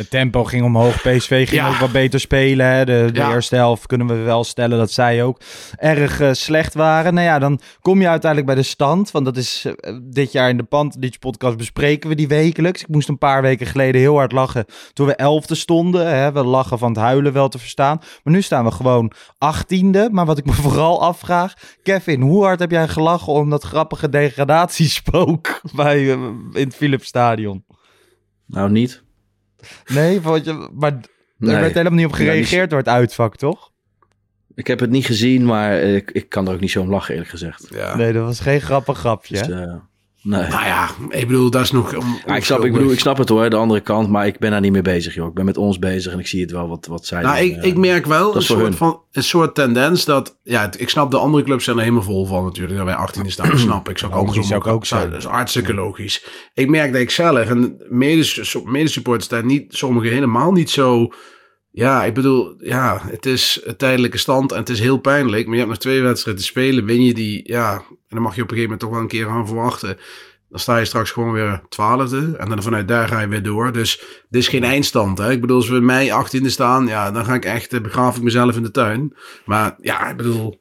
[0.00, 0.94] Het tempo ging omhoog.
[1.02, 1.68] PSV ging Ja.
[1.68, 2.66] ook wat beter spelen.
[2.66, 2.84] Hè.
[2.84, 3.30] De, de Ja.
[3.32, 5.40] eerste helft kunnen we wel stellen dat zij ook
[5.76, 7.14] erg eh, slecht waren.
[7.14, 9.10] Nou ja, dan kom je uiteindelijk bij de stand.
[9.10, 12.80] Want dat is eh, dit jaar in de Pantelich podcast bespreken we die wekelijks.
[12.82, 16.06] Ik moest een paar weken geleden heel hard lachen toen we elfde stonden.
[16.16, 16.32] Hè.
[16.32, 17.98] We lachen van het huilen wel te verstaan.
[18.22, 20.08] Maar nu staan we gewoon achttiende.
[20.12, 21.54] Maar wat ik me vooral afvraag.
[21.82, 26.12] Kevin, hoe hard heb jij gelachen om dat grappige degradatiespook bij, eh,
[26.52, 27.64] in het Philipsstadion?
[28.46, 29.02] Nou, niet.
[29.86, 31.00] Nee, vond je, maar
[31.36, 31.54] Nee.
[31.54, 33.70] er werd helemaal niet op Ja, die- gereageerd door het uitvak, toch?
[34.54, 37.12] Ik heb het niet gezien, maar ik, ik kan er ook niet zo om lachen,
[37.12, 37.66] eerlijk gezegd.
[37.70, 37.96] Ja.
[37.96, 39.34] Nee, dat was geen grappig grapje.
[39.46, 39.46] Dus?
[40.22, 40.40] Nee.
[40.48, 41.96] Nou ja, ik bedoel, dat is nog...
[41.96, 44.38] om- Ja, ik, snap, ik, bedoel, ik snap het hoor, de andere kant, maar ik
[44.38, 45.28] ben daar niet mee bezig, joh.
[45.28, 47.44] Ik ben met ons bezig en ik zie het wel wat, wat zij Nou, doen,
[47.46, 47.64] ik, eh.
[47.68, 48.74] ik merk wel een soort, hun.
[48.74, 50.38] van, een soort tendens dat...
[50.42, 52.76] Ja, ik snap de andere clubs zijn er helemaal vol van natuurlijk.
[52.76, 53.98] Dat wij 18e staan, snap ik.
[53.98, 55.10] Zou ik Logisch, andersom zou ik ook zijn.
[55.10, 56.24] Dat is hartstikke logisch.
[56.54, 59.74] Ik merk dat ik zelf en medes- medesupporters daar niet...
[59.74, 61.08] Sommigen helemaal niet zo...
[61.72, 65.44] Ja, ik bedoel, ja, het is een tijdelijke stand en het is heel pijnlijk.
[65.44, 66.84] Maar je hebt nog twee wedstrijden te spelen.
[66.84, 69.08] Win je die, ja, en dan mag je op een gegeven moment toch wel een
[69.08, 69.98] keer gaan verwachten.
[70.48, 72.36] Dan sta je straks gewoon weer twaalfde.
[72.36, 73.72] En dan vanuit daar ga je weer door.
[73.72, 75.18] Dus dit is geen eindstand.
[75.18, 75.30] Hè?
[75.30, 78.22] Ik bedoel, als we mei 18e staan, ja, dan ga ik echt, eh, begraaf ik
[78.22, 79.16] mezelf in de tuin.
[79.44, 80.59] Maar ja, ik bedoel,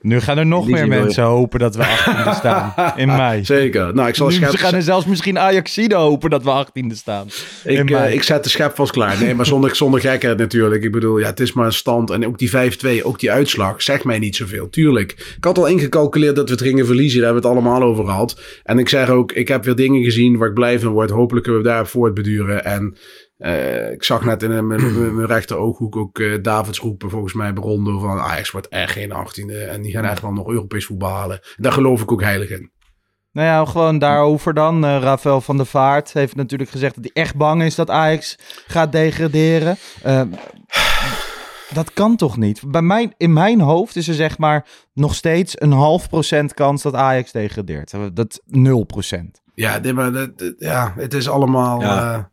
[0.00, 3.44] Nu gaan er nog Die meer mensen hopen dat we 18e staan in mei.
[3.44, 3.94] zeker.
[3.94, 7.26] Nou, ik zal Nu schep, gaan er zelfs misschien Ajaxide hopen dat we 18e staan.
[7.64, 9.20] ik, eh, ik zet de schep vast klaar.
[9.20, 10.82] Nee, maar zonder, zonder gekheid natuurlijk.
[10.82, 12.10] Ik bedoel, ja, het is maar een stand.
[12.10, 14.70] En ook die 5-2, ook die uitslag, zegt mij niet zoveel.
[14.70, 15.34] Tuurlijk.
[15.36, 17.20] Ik had al ingecalculeerd dat we het gingen verliezen.
[17.20, 18.40] Daar hebben we het allemaal over gehad.
[18.64, 21.10] En ik zeg ook, ik heb weer dingen gezien waar ik blij van word.
[21.10, 22.64] Hopelijk kunnen we daar voortbeduren.
[22.64, 22.96] En
[23.38, 27.32] eh, ik zag net in mijn, mijn, mijn rechter ooghoek ook eh, Davids roepen volgens
[27.32, 29.68] mij bij Rondo van Ajax wordt echt geen 18e.
[29.68, 31.40] En die gaan echt wel nog Europees voetbal halen.
[31.56, 32.70] Daar geloof ik ook heilig in.
[33.32, 34.84] Nou ja, gewoon daarover dan.
[34.84, 38.38] Eh Rafael van der Vaart heeft natuurlijk gezegd dat hij echt bang is dat Ajax
[38.66, 39.76] gaat degraderen.
[40.02, 40.22] Eh,
[41.74, 42.62] dat kan toch niet?
[42.70, 46.82] Bij mijn, in mijn hoofd is er zeg maar nog steeds een half procent kans
[46.82, 47.92] dat Ajax degradeert.
[47.92, 49.42] Eh, Dat 0 procent.
[49.54, 51.80] Ja, dit, maar, ja het is allemaal...
[51.80, 52.30] Ja.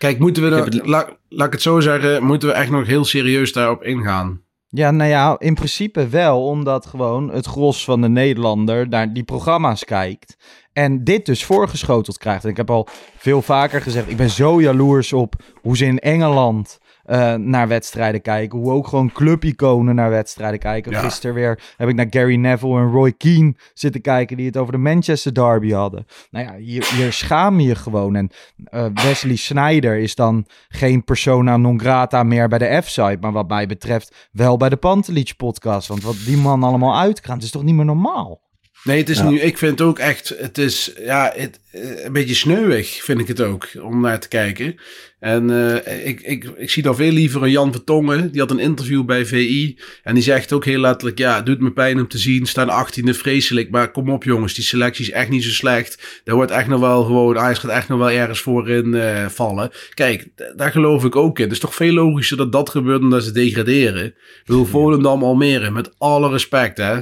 [0.00, 2.86] Kijk, moeten we er, het- laat, laat ik het zo zeggen, moeten we echt nog
[2.86, 4.40] heel serieus daarop ingaan.
[4.68, 9.22] Ja, nou ja, in principe wel, omdat gewoon het gros van de Nederlander naar die
[9.24, 10.36] programma's kijkt.
[10.72, 12.44] En dit dus voorgeschoteld krijgt.
[12.44, 15.98] En ik heb al veel vaker gezegd, ik ben zo jaloers op hoe ze in
[15.98, 16.78] Engeland
[17.10, 18.58] eh, naar wedstrijden kijken.
[18.58, 20.92] Hoe ook gewoon clubiconen naar wedstrijden kijken.
[20.92, 21.00] Ja.
[21.00, 24.36] Gisteren weer heb ik naar Gary Neville en Roy Keane zitten kijken...
[24.36, 26.06] die het over de Manchester Derby hadden.
[26.30, 28.16] Nou ja, hier, hier schaam je je gewoon.
[28.16, 28.30] En
[28.64, 33.18] eh, Wesley Snyder is dan geen persona non grata meer bij de F-site...
[33.20, 35.88] maar wat mij betreft wel bij de Pantelich podcast.
[35.88, 38.40] Want wat die man allemaal uitkraamt, is toch niet meer normaal?
[38.84, 39.28] Nee, het is Ja.
[39.28, 43.20] nu, ik vind het ook echt, het is ja, het, eh, een beetje sneuwig vind
[43.20, 44.76] ik het ook, om naar te kijken.
[45.18, 45.50] En
[45.84, 49.04] eh, ik, ik, ik zie dan veel liever een Jan Vertongen, die had een interview
[49.04, 49.78] bij VI.
[50.02, 52.86] En die zegt ook heel letterlijk, ja, het doet me pijn om te zien, staan
[52.86, 53.70] 18e vreselijk.
[53.70, 56.20] Maar kom op jongens, die selectie is echt niet zo slecht.
[56.24, 59.26] Daar wordt echt nog wel gewoon, Ajax gaat echt nog wel ergens voor in eh,
[59.26, 59.70] vallen.
[59.94, 61.44] Kijk, daar geloof ik ook in.
[61.44, 64.04] Het is toch veel logischer dat dat gebeurt dan dat ze degraderen.
[64.06, 67.00] Ik bedoel, Volendam Almere, met alle respect hè.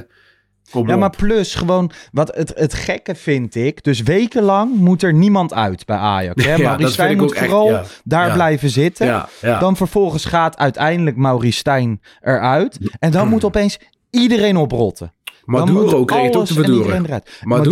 [0.71, 0.99] Kom Ja, op.
[0.99, 5.85] maar plus gewoon, wat het, het gekke vind ik, dus wekenlang moet er niemand uit
[5.85, 6.45] bij Ajax.
[6.45, 6.55] Hè?
[6.55, 7.83] Ja, Maurice Stijn moet echt, vooral ja.
[8.03, 8.33] daar Ja.
[8.33, 9.25] blijven zitten.
[9.41, 12.79] Dan vervolgens gaat uiteindelijk Maurice Stijn eruit.
[12.99, 13.79] En dan moet opeens
[14.09, 15.13] iedereen oprotten.
[15.45, 17.01] Maduro kreeg het ook te verduren.
[17.01, 17.19] Maduro.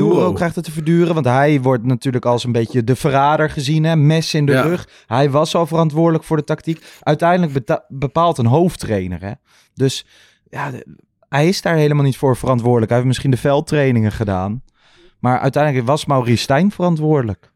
[0.08, 0.34] Maduro.
[0.34, 3.84] krijgt het te verduren, want hij wordt natuurlijk als een beetje de verrader gezien.
[3.84, 3.96] Hè?
[3.96, 4.62] Mes in de Ja.
[4.62, 4.88] rug.
[5.06, 6.84] Hij was al verantwoordelijk voor de tactiek.
[7.02, 9.22] Uiteindelijk bepaalt een hoofdtrainer.
[9.22, 9.32] Hè?
[9.74, 10.06] Dus
[10.50, 10.72] ja,
[11.30, 12.88] hij is daar helemaal niet voor verantwoordelijk.
[12.90, 14.64] Hij heeft misschien de veldtrainingen gedaan.
[15.20, 17.52] Maar uiteindelijk was Maurice Stijn verantwoordelijk.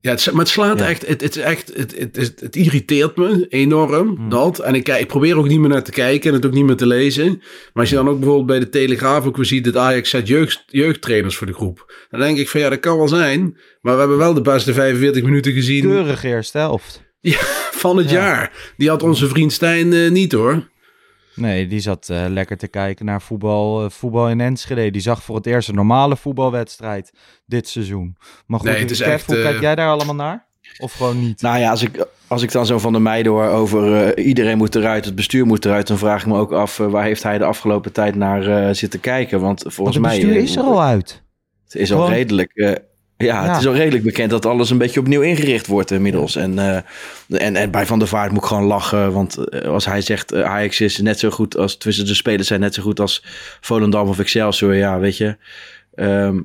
[0.00, 0.88] Ja, het, maar het slaat Ja.
[0.88, 4.28] echt, het, het, is echt het, het, het, het irriteert me enorm, Hmm.
[4.28, 4.58] dat.
[4.58, 6.76] En ik, ik probeer ook niet meer naar te kijken en het ook niet meer
[6.76, 7.28] te lezen.
[7.38, 10.28] Maar als je dan ook bijvoorbeeld bij de Telegraaf ook weer ziet dat Ajax zet
[10.28, 12.06] jeugd, jeugdtrainers voor de groep.
[12.10, 13.40] Dan denk ik van ja, dat kan wel zijn.
[13.80, 17.02] Maar we hebben wel de beste 45 minuten gezien Keurig eerste helft.
[17.82, 18.16] van het Ja.
[18.26, 18.72] jaar.
[18.76, 20.70] Die had onze vriend Stijn eh, niet hoor.
[21.34, 24.90] Nee, die zat eh, lekker te kijken naar voetbal, eh, voetbal in Enschede.
[24.90, 27.12] Die zag voor het eerst een normale voetbalwedstrijd
[27.46, 28.16] dit seizoen.
[28.46, 30.46] Maar goed, Nee, het is Kev, echt, hoe eh, kijk jij daar allemaal naar?
[30.78, 31.42] Of gewoon niet?
[31.42, 34.56] Nou ja, als ik, als ik dan zo van de meiden hoor over eh, iedereen
[34.56, 37.22] moet eruit, het bestuur moet eruit, dan vraag ik me ook af eh, waar heeft
[37.22, 39.40] hij de afgelopen tijd naar eh, zitten kijken.
[39.40, 41.22] Want Want volgens het mij bestuur eh, is er al uit.
[41.64, 42.80] Het is al redelijk.
[43.22, 46.36] Eh, ja, het is al redelijk bekend dat alles een beetje opnieuw ingericht wordt inmiddels.
[46.36, 46.76] En, eh,
[47.28, 49.12] en, en bij Van der Vaart moet ik gewoon lachen.
[49.12, 51.76] Want eh, als hij zegt uh, Ajax is net zo goed als...
[51.76, 53.24] Tussen de spelers zijn net zo goed als
[53.60, 54.74] Volendam of Excelsior.
[54.74, 55.36] Ja, weet je.
[55.94, 56.38] Ehm,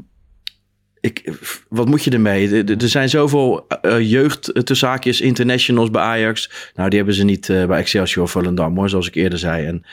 [1.00, 1.32] ik,
[1.70, 2.64] wat moet je ermee?
[2.64, 6.52] Er- zijn zoveel eh, jeugd eh, tussen haakjes internationals bij Ajax.
[6.76, 9.66] Nou, die hebben ze niet eh, bij Excelsior of Volendam hoor, zoals ik eerder zei.
[9.66, 9.84] En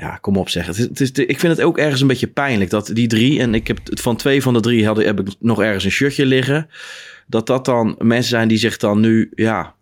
[0.00, 0.66] ja, kom op zeg.
[0.66, 3.40] Het is, het is, ik vind het ook ergens een beetje pijnlijk dat die drie...
[3.40, 5.90] en ik heb het van twee van de drie hadden, heb ik nog ergens een
[5.90, 6.68] shirtje liggen...
[7.26, 9.30] dat dat dan mensen zijn die zich dan nu...
[9.34, 9.74] ja,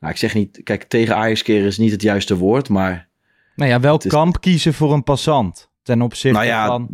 [0.00, 0.60] nou, ik zeg niet...
[0.64, 3.08] Kijk, tegen Ajax keren is niet het juiste woord, maar...
[3.56, 5.70] Nou ja, welk is- kamp kiezen voor een passant?
[5.82, 6.88] Ten opzichte Nou ja, van...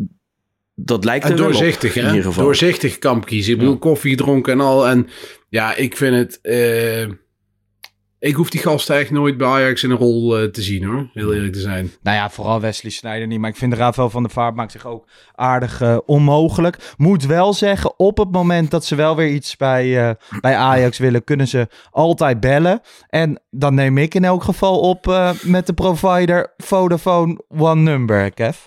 [0.75, 2.09] Dat lijkt En er wel op, doorzichtig, in hè?
[2.09, 2.45] ieder geval.
[2.45, 3.53] Doorzichtig kamp kiezen.
[3.53, 4.89] Ik bedoel, koffie dronken en al.
[4.89, 5.07] En
[5.49, 6.41] ja, ik vind het...
[6.41, 7.07] eh,
[8.21, 11.09] Ik hoef die gasten echt nooit bij Ajax in een rol eh, te zien hoor,
[11.13, 11.93] heel eerlijk te zijn.
[12.03, 13.39] Nou ja, vooral Wesley Sneijder niet.
[13.39, 16.95] Maar ik vind Rafael van der Vaart maakt zich ook aardig eh, onmogelijk.
[16.97, 20.99] Moet wel zeggen, op het moment dat ze wel weer iets bij, eh, bij Ajax
[20.99, 22.81] willen, kunnen ze altijd bellen.
[23.09, 28.33] En dan neem ik in elk geval op eh, met de provider Vodafone One Number,
[28.33, 28.59] Kev.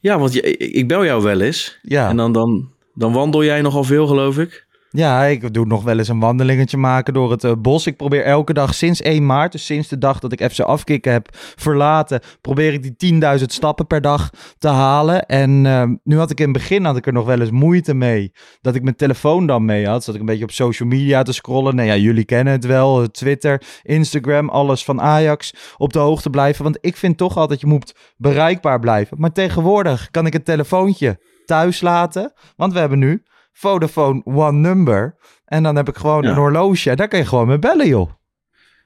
[0.00, 1.78] Ja, want je, ik bel jou wel eens.
[1.82, 2.08] Ja.
[2.08, 4.67] En dan, dan, dan wandel jij nogal veel, geloof ik.
[4.90, 7.86] Ja, ik doe nog wel eens een wandelingetje maken door het eh, bos.
[7.86, 11.12] Ik probeer elke dag sinds 1 maart, dus sinds de dag dat ik FC Afkikken
[11.12, 15.26] heb verlaten, probeer ik die 10.000 stappen per dag te halen.
[15.26, 17.94] En ehm, nu had ik in het begin had ik er nog wel eens moeite
[17.94, 20.04] mee dat ik mijn telefoon dan mee had.
[20.04, 21.74] Zat ik een beetje op social media te scrollen.
[21.74, 23.10] Nou ja, jullie kennen het wel.
[23.10, 26.64] Twitter, Instagram, alles van Ajax op de hoogte blijven.
[26.64, 29.20] Want ik vind toch altijd je moet bereikbaar blijven.
[29.20, 33.22] Maar tegenwoordig kan ik het telefoontje thuis laten, want we hebben nu
[33.58, 35.16] Vodafone One Number.
[35.44, 36.28] En dan heb ik gewoon Ja.
[36.28, 36.96] een horloge.
[36.96, 38.10] Daar kan je gewoon mee bellen, joh.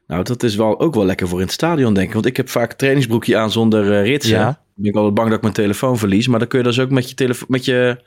[0.07, 2.13] Nou, dat is wel ook wel lekker voor in het stadion, denk ik.
[2.13, 4.39] Want ik heb vaak een trainingsbroekje aan zonder eh, ritsen.
[4.39, 4.63] Ja.
[4.75, 6.29] Ben ik altijd bang dat ik mijn telefoon verlies.
[6.29, 8.05] Maar dan kun je dus ook met je, met je,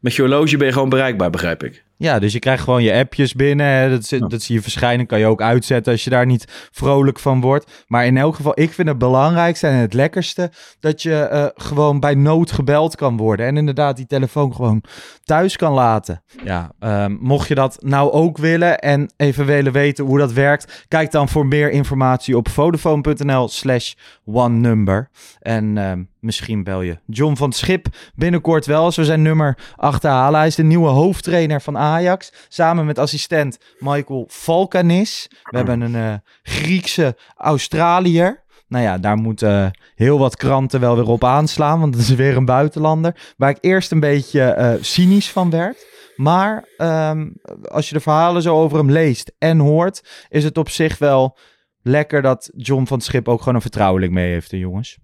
[0.00, 1.84] met je horloge ben je gewoon bereikbaar, begrijp ik.
[1.98, 3.66] Ja, dus je krijgt gewoon je appjes binnen.
[3.66, 3.90] hè.
[3.90, 5.06] Dat, dat zie je verschijnen.
[5.06, 7.84] Kan je ook uitzetten als je daar niet vrolijk van wordt.
[7.86, 12.00] Maar in elk geval, ik vind het belangrijkste en het lekkerste dat je eh, gewoon
[12.00, 13.46] bij nood gebeld kan worden.
[13.46, 14.82] En inderdaad die telefoon gewoon
[15.24, 16.22] thuis kan laten.
[16.44, 20.84] Ja, ehm, mocht je dat nou ook willen en even willen weten hoe dat werkt,
[20.88, 23.92] kijk dan voor meer informatie op vodafone.nl slash
[24.24, 25.10] one number.
[25.40, 30.38] En ehm, misschien bel je John van Schip binnenkort wel als we zijn nummer achterhalen.
[30.38, 32.32] Hij is de nieuwe hoofdtrainer van Ajax.
[32.48, 35.26] Samen met assistent Michael Valkanis.
[35.42, 38.46] We hebben een eh, Griekse Australiër.
[38.68, 41.80] Nou ja, daar moeten heel wat kranten wel weer op aanslaan.
[41.80, 43.34] Want het is weer een buitenlander.
[43.36, 45.86] Waar ik eerst een beetje eh, cynisch van werd.
[46.16, 47.28] Maar ehm,
[47.62, 51.38] als je de verhalen zo over hem leest en hoort, is het op zich wel
[51.82, 54.98] lekker dat John van Schip ook gewoon een vertrouweling mee heeft, hè, jongens.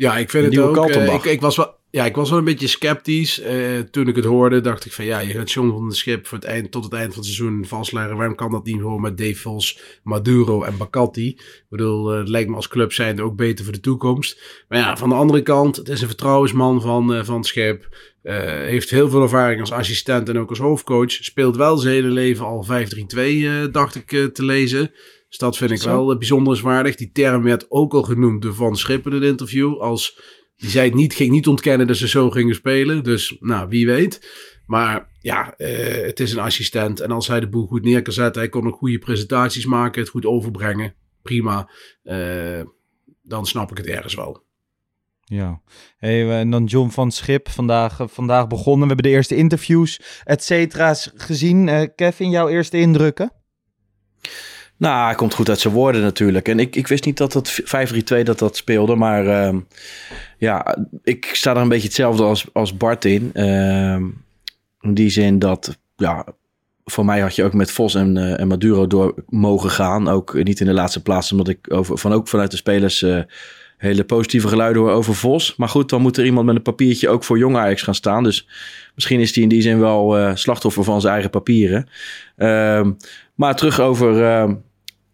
[0.00, 0.74] Ja, ik vind het ook.
[0.90, 3.40] eh, ik, ik, was wel, ja, ik was wel een beetje sceptisch.
[3.40, 6.26] eh, toen ik het hoorde, dacht ik van ja, je gaat John van de Schip
[6.26, 8.16] voor het eind, tot het eind van het seizoen vastleggen.
[8.16, 11.28] Waarom kan dat niet gewoon met Vos, Maduro en Bacatti?
[11.28, 14.64] Ik bedoel, eh, het lijkt me als club zijnde ook beter voor de toekomst.
[14.68, 17.88] Maar ja, van de andere kant, het is een vertrouwensman van, van het Schip.
[18.22, 21.10] Heeft heel veel ervaring als assistent en ook als hoofdcoach.
[21.12, 24.92] Speelt wel zijn hele leven al 5-3-2, eh, dacht ik te lezen.
[25.30, 25.90] Dus dat vind ik Zo.
[25.90, 26.94] wel eh, bijzonderswaardig.
[26.94, 29.78] Die term werd ook al genoemd door Van Schip in het interview.
[29.78, 30.20] Als,
[30.56, 33.04] die zei het niet, ging niet ontkennen dat ze zo gingen spelen.
[33.04, 34.28] Dus nou, wie weet.
[34.66, 37.00] Maar ja, eh, het is een assistent.
[37.00, 40.00] En als hij de boel goed neer kan zetten, hij kon ook goede presentaties maken,
[40.00, 40.94] het goed overbrengen.
[41.22, 41.70] Prima.
[42.02, 42.62] Eh,
[43.22, 44.42] dan snap ik het ergens wel.
[45.24, 45.62] Ja,
[45.96, 48.88] hey, en dan John van Schip, vandaag, vandaag begonnen.
[48.88, 51.90] We hebben de eerste interviews, et cetera's gezien.
[51.94, 53.32] Kevin, jouw eerste indrukken?
[54.80, 56.48] Nou, hij komt goed uit zijn woorden natuurlijk.
[56.48, 58.94] En ik, ik wist niet dat dat 5-3-2 dat dat speelde.
[58.94, 59.58] Maar ehm,
[60.38, 63.30] ja, ik sta er een beetje hetzelfde als, als Bart in.
[63.32, 64.02] Ehm,
[64.80, 66.24] in die zin dat, ja,
[66.84, 70.08] voor mij had je ook met Vos en, eh, en Maduro door mogen gaan.
[70.08, 73.20] Ook niet in de laatste plaats, omdat ik over, van, ook vanuit de spelers eh,
[73.76, 75.56] hele positieve geluiden hoor over Vos.
[75.56, 78.22] Maar goed, dan moet er iemand met een papiertje ook voor jong Ajax gaan staan.
[78.22, 78.48] Dus
[78.94, 81.88] misschien is hij in die zin wel eh, slachtoffer van zijn eigen papieren.
[82.36, 82.92] Ehm,
[83.34, 84.48] maar terug over,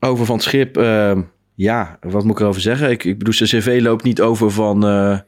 [0.07, 0.77] over Van het Schip.
[0.77, 1.21] ehm,
[1.55, 2.91] ja, wat moet ik erover zeggen?
[2.91, 5.19] Ik, ik bedoel, zijn cv loopt niet over van eh,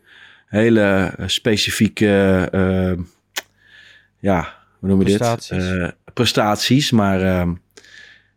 [0.46, 2.48] hele specifieke...
[2.52, 3.00] ehm,
[4.18, 5.48] ja, hoe noem je Prestaties.
[5.48, 5.80] dit?
[5.80, 7.22] Eh, prestaties, maar...
[7.22, 7.52] ehm,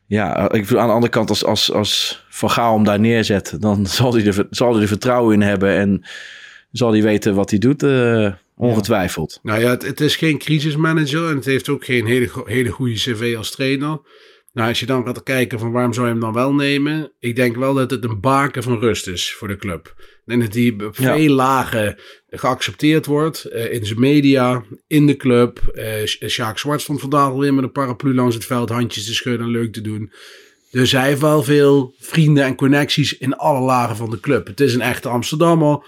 [0.06, 3.56] ja, ik bedoel, aan de andere kant, als, als, als Van Gaal hem daar neerzet,
[3.60, 6.04] dan zal hij, er, zal hij er vertrouwen in hebben en
[6.71, 9.39] zal hij weten wat hij doet, eh, ongetwijfeld.
[9.43, 12.93] Nou ja, het, het is geen crisismanager en het heeft ook geen hele, hele goede
[12.93, 13.99] cv als trainer.
[14.53, 17.11] Nou, als je dan gaat kijken van waarom zou je hem dan wel nemen?
[17.19, 19.95] Ik denk wel dat het een baken van rust is voor de club.
[20.25, 21.15] Denk dat hij op Ja.
[21.15, 23.43] veel lagen geaccepteerd wordt.
[23.45, 25.59] eh, in zijn media, in de club.
[26.05, 28.69] Sja- Sjaak Zwart stond vandaag alweer met een paraplu langs het veld.
[28.69, 30.11] Handjes te schudden en leuk te doen.
[30.71, 34.47] Dus hij heeft wel veel vrienden en connecties in alle lagen van de club.
[34.47, 35.85] Het is een echte Amsterdammer.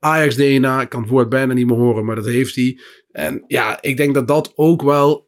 [0.00, 2.80] Ajax DNA, ik kan het woord bijna niet meer horen, maar dat heeft hij.
[3.12, 5.25] En ja, ik denk dat dat ook wel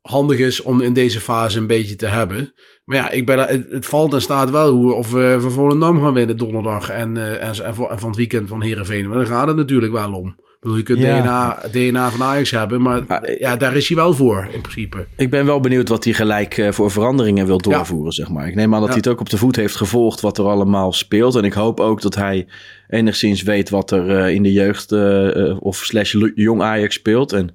[0.00, 2.52] handig is om in deze fase een beetje te hebben.
[2.84, 6.00] Maar ja, ik ben, het, het valt en staat wel hoe of we van Volendam
[6.02, 9.08] gaan winnen donderdag en, eh, en, en, voor- en van het weekend van Heerenveen.
[9.08, 10.28] Maar daar gaat het natuurlijk wel om.
[10.28, 11.20] Ik bedoel, je kunt Ja.
[11.20, 15.06] DNA, DNA van Ajax hebben, maar Maar- ja, daar is hij wel voor in principe.
[15.16, 18.48] Ik ben wel benieuwd wat hij gelijk eh, voor veranderingen wil doorvoeren, zeg maar.
[18.48, 18.94] Ik neem aan dat Ja.
[18.94, 21.34] hij het ook op de voet heeft gevolgd wat er allemaal speelt.
[21.34, 22.46] En ik hoop ook dat hij
[22.88, 27.32] enigszins weet wat er eh, in de jeugd eh, eh, of slash jong Ajax speelt.
[27.32, 27.54] En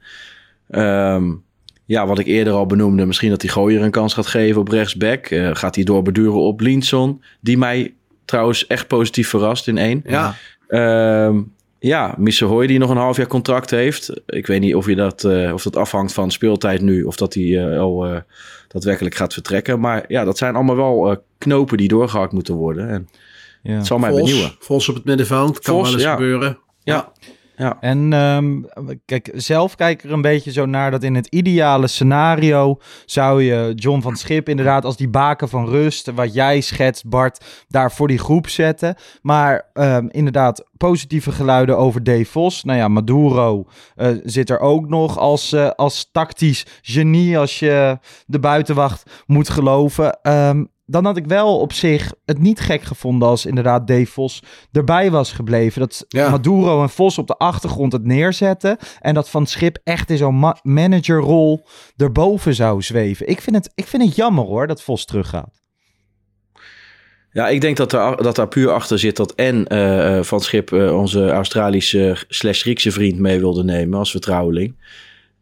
[0.69, 1.31] ehm,
[1.85, 4.67] ja, wat ik eerder al benoemde, misschien dat hij Gooier een kans gaat geven op
[4.67, 5.29] rechtsback.
[5.29, 7.93] Uh, gaat hij doorbeduren op Linson, die mij
[8.25, 10.03] trouwens echt positief verrast in één.
[10.05, 10.35] Ja.
[10.67, 11.41] Ehm,
[11.79, 14.21] ja, Missehoy die nog een half jaar contract heeft.
[14.25, 17.33] Ik weet niet of, je dat, uh, of dat afhangt van speeltijd nu of dat
[17.33, 18.19] hij uh, al uh,
[18.67, 19.79] daadwerkelijk gaat vertrekken.
[19.79, 22.89] Maar ja, dat zijn allemaal wel knopen die doorgehakt moeten worden.
[22.89, 23.09] En
[23.61, 23.73] ja.
[23.73, 24.55] Het zal mij Vos, benieuwen.
[24.59, 26.13] Vos op het middenveld, kan Vos, wel eens ja.
[26.13, 26.57] gebeuren.
[26.83, 26.93] Ja.
[26.93, 27.11] Ja.
[27.79, 28.65] En um,
[29.05, 33.71] kijk, zelf kijk er een beetje zo naar dat in het ideale scenario zou je
[33.75, 38.07] John van Schip inderdaad als die baken van rust, wat jij schetst Bart, daar voor
[38.07, 38.95] die groep zetten.
[39.21, 42.63] Maar um, inderdaad, positieve geluiden over Dave Vos.
[42.63, 47.99] Nou ja, Maduro uh, zit er ook nog als, uh, als tactisch genie als je
[48.25, 50.19] de buitenwacht moet geloven.
[50.23, 54.43] Um, dan had ik wel op zich het niet gek gevonden als inderdaad Dave Vos
[54.71, 55.81] erbij was gebleven.
[55.81, 56.29] Dat Ja.
[56.29, 58.77] Maduro en Vos op de achtergrond het neerzetten.
[58.99, 61.65] En dat Van Schip echt in zo'n ma- managerrol
[61.97, 63.27] erboven zou zweven.
[63.27, 65.63] Ik vind, het, ik vind het jammer hoor, dat Vos teruggaat.
[67.31, 70.71] Ja, ik denk dat, er, dat daar puur achter zit dat en uh, Van Schip
[70.71, 74.75] uh, onze Australische slash Griekse vriend mee wilde nemen als vertrouweling.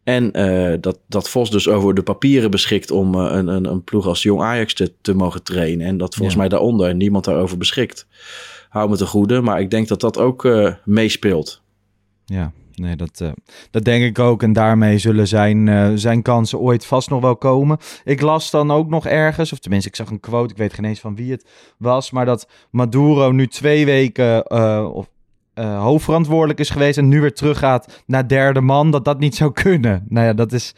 [0.04, 3.84] En uh, dat, dat Vos dus over de papieren beschikt om uh, een, een, een
[3.84, 5.86] ploeg als Jong Ajax te, te mogen trainen.
[5.86, 6.40] En dat volgens ja.
[6.40, 8.06] mij daaronder niemand daarover beschikt.
[8.68, 11.62] Hou me te goede, maar ik denk dat dat ook uh, meespeelt.
[12.24, 13.30] Ja, nee, dat, uh,
[13.70, 14.42] dat denk ik ook.
[14.42, 17.78] En daarmee zullen zijn, uh, zijn kansen ooit vast nog wel komen.
[18.04, 20.84] Ik las dan ook nog ergens, of tenminste, ik zag een quote, ik weet geen
[20.84, 21.46] eens van wie het
[21.78, 25.08] was, maar dat Maduro nu twee weken, uh, of
[25.54, 29.52] uh, hoofdverantwoordelijk is geweest en nu weer teruggaat naar derde man, dat dat niet zou
[29.52, 30.04] kunnen.
[30.08, 30.74] Nou ja, dat is...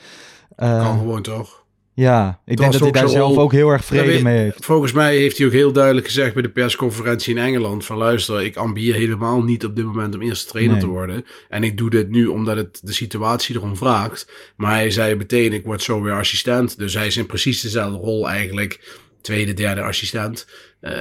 [0.59, 1.65] Uh, kan gewoon toch?
[1.97, 4.65] Ja, ik denk dat hij daar zelf ook heel erg vrede mee heeft.
[4.65, 8.43] Volgens mij heeft hij ook heel duidelijk gezegd bij de persconferentie in Engeland van luister,
[8.43, 10.85] ik ambieer helemaal niet op dit moment om eerste trainer nee.
[10.85, 11.25] te worden.
[11.49, 14.53] En ik doe dit nu omdat het de situatie erom vraagt.
[14.57, 16.79] Maar hij zei meteen, ik word zo weer assistent.
[16.79, 20.47] Dus hij is in precies dezelfde rol eigenlijk tweede, derde assistent.
[20.87, 20.93] Uh,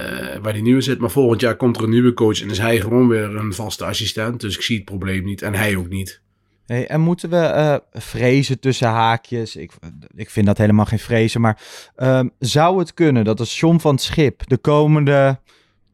[0.41, 0.99] waar hij nu zit.
[0.99, 3.85] Maar volgend jaar komt er een nieuwe coach en is hij gewoon weer een vaste
[3.85, 4.41] assistent.
[4.41, 5.41] Dus ik zie het probleem niet.
[5.41, 6.21] En hij ook niet.
[6.65, 9.55] Hey, en moeten we uh, vrezen tussen haakjes?
[9.55, 9.71] Ik,
[10.15, 11.41] ik vind dat helemaal geen vrezen.
[11.41, 11.61] Maar
[11.97, 15.39] uh, zou het kunnen dat als John van het Schip de komende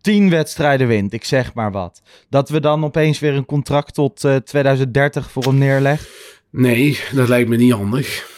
[0.01, 4.23] tien wedstrijden wint, ik zeg maar wat, dat we dan opeens weer een contract tot
[4.23, 6.07] uh, 2030 voor hem neerleggen?
[6.49, 8.29] Nee, dat lijkt me niet handig.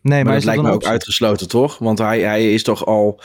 [0.00, 1.78] Nee, maar, maar dat is lijkt dat me ook uitgesloten, toch?
[1.78, 3.20] Want hij, hij is toch al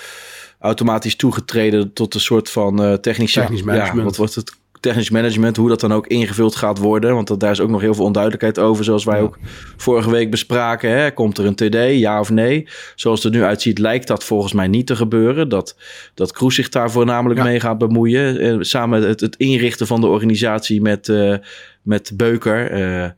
[0.60, 3.98] automatisch toegetreden tot een soort van uh, technisch, technisch management.
[3.98, 4.58] Ja, wat wordt het?
[4.80, 7.14] Technisch management, hoe dat dan ook ingevuld gaat worden.
[7.14, 8.84] Want dat, daar is ook nog heel veel onduidelijkheid over.
[8.84, 9.22] Zoals wij ja.
[9.22, 9.38] ook
[9.78, 10.90] vorige week bespraken.
[10.90, 11.12] Hè?
[11.12, 12.68] Komt er een TD, ja of nee?
[12.96, 15.50] Zoals het er nu uitziet, lijkt dat volgens mij niet te gebeuren.
[15.50, 15.76] Dat,
[16.14, 17.46] dat Kroes zich daar voornamelijk ja.
[17.46, 18.46] mee gaat bemoeien.
[18.46, 21.36] Uh, samen het, het inrichten van de organisatie met, uh,
[21.82, 22.80] met Beuker.
[22.80, 23.10] Uh,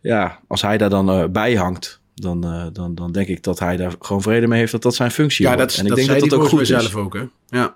[0.00, 2.00] ja, als hij daar dan bij hangt.
[2.20, 4.94] Dan, uh, dan, dan denk ik dat hij daar gewoon vrede mee heeft dat dat
[4.94, 5.70] zijn functie ja, wordt.
[5.70, 6.94] Dat, en ik dat denk dat dat dat ook goed zelf is.
[6.94, 7.24] ook, hè?
[7.46, 7.74] Ja.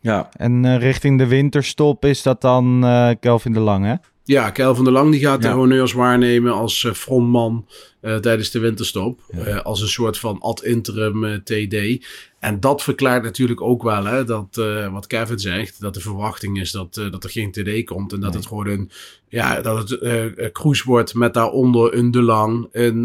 [0.00, 0.28] Ja.
[0.32, 3.94] En uh, richting de winterstop is dat dan uh, Kelvin de Lang, hè?
[4.24, 5.48] Ja, Kelvin de Lang die gaat ja.
[5.48, 7.66] de honneurs waarnemen als uh, frontman
[8.02, 9.20] uh, tijdens de winterstop.
[9.30, 9.46] Ja.
[9.46, 12.06] Uh, als een soort van ad interim TD.
[12.38, 16.70] En dat verklaart natuurlijk ook wel hè, dat, wat Kevin zegt, dat de verwachting is
[16.70, 18.12] dat, dat er geen TD komt.
[18.12, 18.38] En dat nee.
[18.38, 18.90] het gewoon een,
[19.28, 23.02] ja, dat het cruise wordt met daaronder een De Lang, een,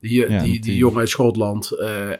[0.00, 1.70] die, ja, die, die jongen uit Schotland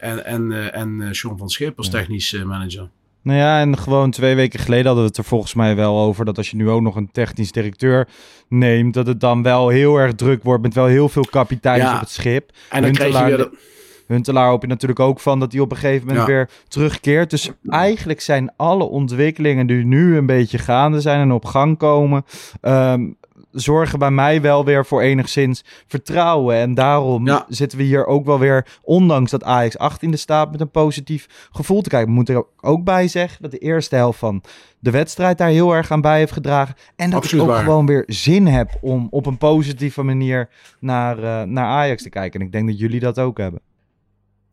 [0.00, 1.92] en, en, en Sean van Schip als ja.
[1.92, 2.88] technisch manager.
[3.22, 6.24] Nou ja, en gewoon twee weken geleden hadden we het er volgens mij wel over
[6.24, 8.08] dat als je nu ook nog een technisch directeur
[8.48, 11.94] neemt, dat het dan wel heel erg druk wordt met wel heel veel kapiteins ja.
[11.94, 12.50] op het schip.
[12.70, 13.36] En dan krijg je weer...
[13.36, 13.70] De...
[14.06, 16.32] Huntelaar hoop je natuurlijk ook van dat hij op een gegeven moment ja.
[16.32, 17.30] weer terugkeert.
[17.30, 22.24] Dus eigenlijk zijn alle ontwikkelingen die nu een beetje gaande zijn en op gang komen,
[22.62, 23.16] um,
[23.52, 26.56] zorgen bij mij wel weer voor enigszins vertrouwen.
[26.56, 27.44] En daarom ja.
[27.48, 31.48] zitten we hier ook wel weer, ondanks dat Ajax 18 de staat, met een positief
[31.52, 32.08] gevoel te kijken.
[32.08, 34.42] We moeten er ook bij zeggen dat de eerste helft van
[34.78, 36.74] de wedstrijd daar heel erg aan bij heeft gedragen.
[36.96, 37.64] En dat Absoluut ik ook waar.
[37.64, 40.48] gewoon weer zin heb om op een positieve manier
[40.80, 42.40] naar, uh, naar Ajax te kijken.
[42.40, 43.60] En ik denk dat jullie dat ook hebben.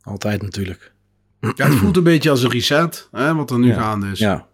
[0.01, 0.93] Altijd natuurlijk.
[1.39, 3.81] Ja, het voelt een beetje als een reset, hè, wat er nu Ja.
[3.81, 4.19] gaande is.
[4.19, 4.47] Ja.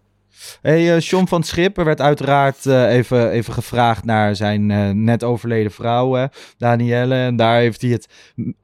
[0.62, 5.24] Hey, uh, John van Schipper werd uiteraard uh, even, even gevraagd naar zijn uh, net
[5.24, 7.16] overleden vrouw, Danielle.
[7.16, 8.08] En daar heeft hij het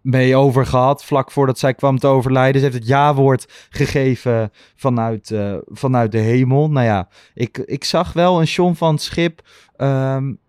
[0.02, 2.62] mee over gehad, vlak voordat zij kwam te overlijden.
[2.62, 5.34] Ze heeft het ja-woord gegeven vanuit,
[5.66, 6.70] vanuit de hemel.
[6.72, 9.42] Nou ja, ik, ik zag wel een John van Schip.
[9.78, 10.40] Um,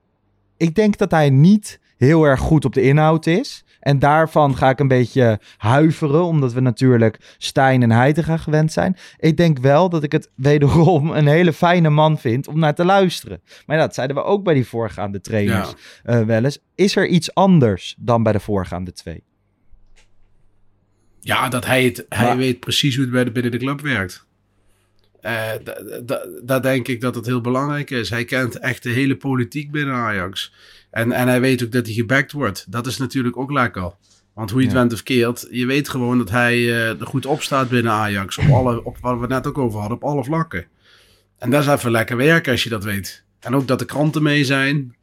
[0.57, 3.64] ik denk dat hij niet heel erg goed op de inhoud is.
[3.83, 8.97] En daarvan ga ik een beetje huiveren, omdat we natuurlijk Stijn en Heitinga gewend zijn.
[9.18, 12.85] Ik denk wel dat ik het wederom een hele fijne man vind om naar te
[12.85, 13.43] luisteren.
[13.66, 15.74] Maar ja, dat zeiden we ook bij die voorgaande trainers
[16.05, 16.20] ja.
[16.20, 16.59] uh, wel eens.
[16.74, 19.24] Is er iets anders dan bij de voorgaande twee?
[21.20, 23.80] Ja, dat hij het, hij Maar- weet precies hoe het bij de, binnen de club
[23.80, 24.26] werkt.
[25.23, 28.11] Eh, da- da- Daar denk ik dat het heel belangrijk is.
[28.11, 30.53] Hij kent echt de hele politiek binnen Ajax.
[30.91, 32.66] En, en hij weet ook dat hij gebackt wordt.
[32.73, 33.93] Dat is natuurlijk ook lekker.
[34.35, 34.81] Want hoe je het Ja.
[34.81, 38.39] went of keert, je weet gewoon dat hij eh, er goed op staat binnen Ajax.
[38.39, 40.66] Op alle, op wat we het net ook over hadden, op alle vlakken.
[41.39, 43.25] En dat is even lekker werken als je dat weet.
[43.41, 44.97] En ook dat de kranten mee zijn.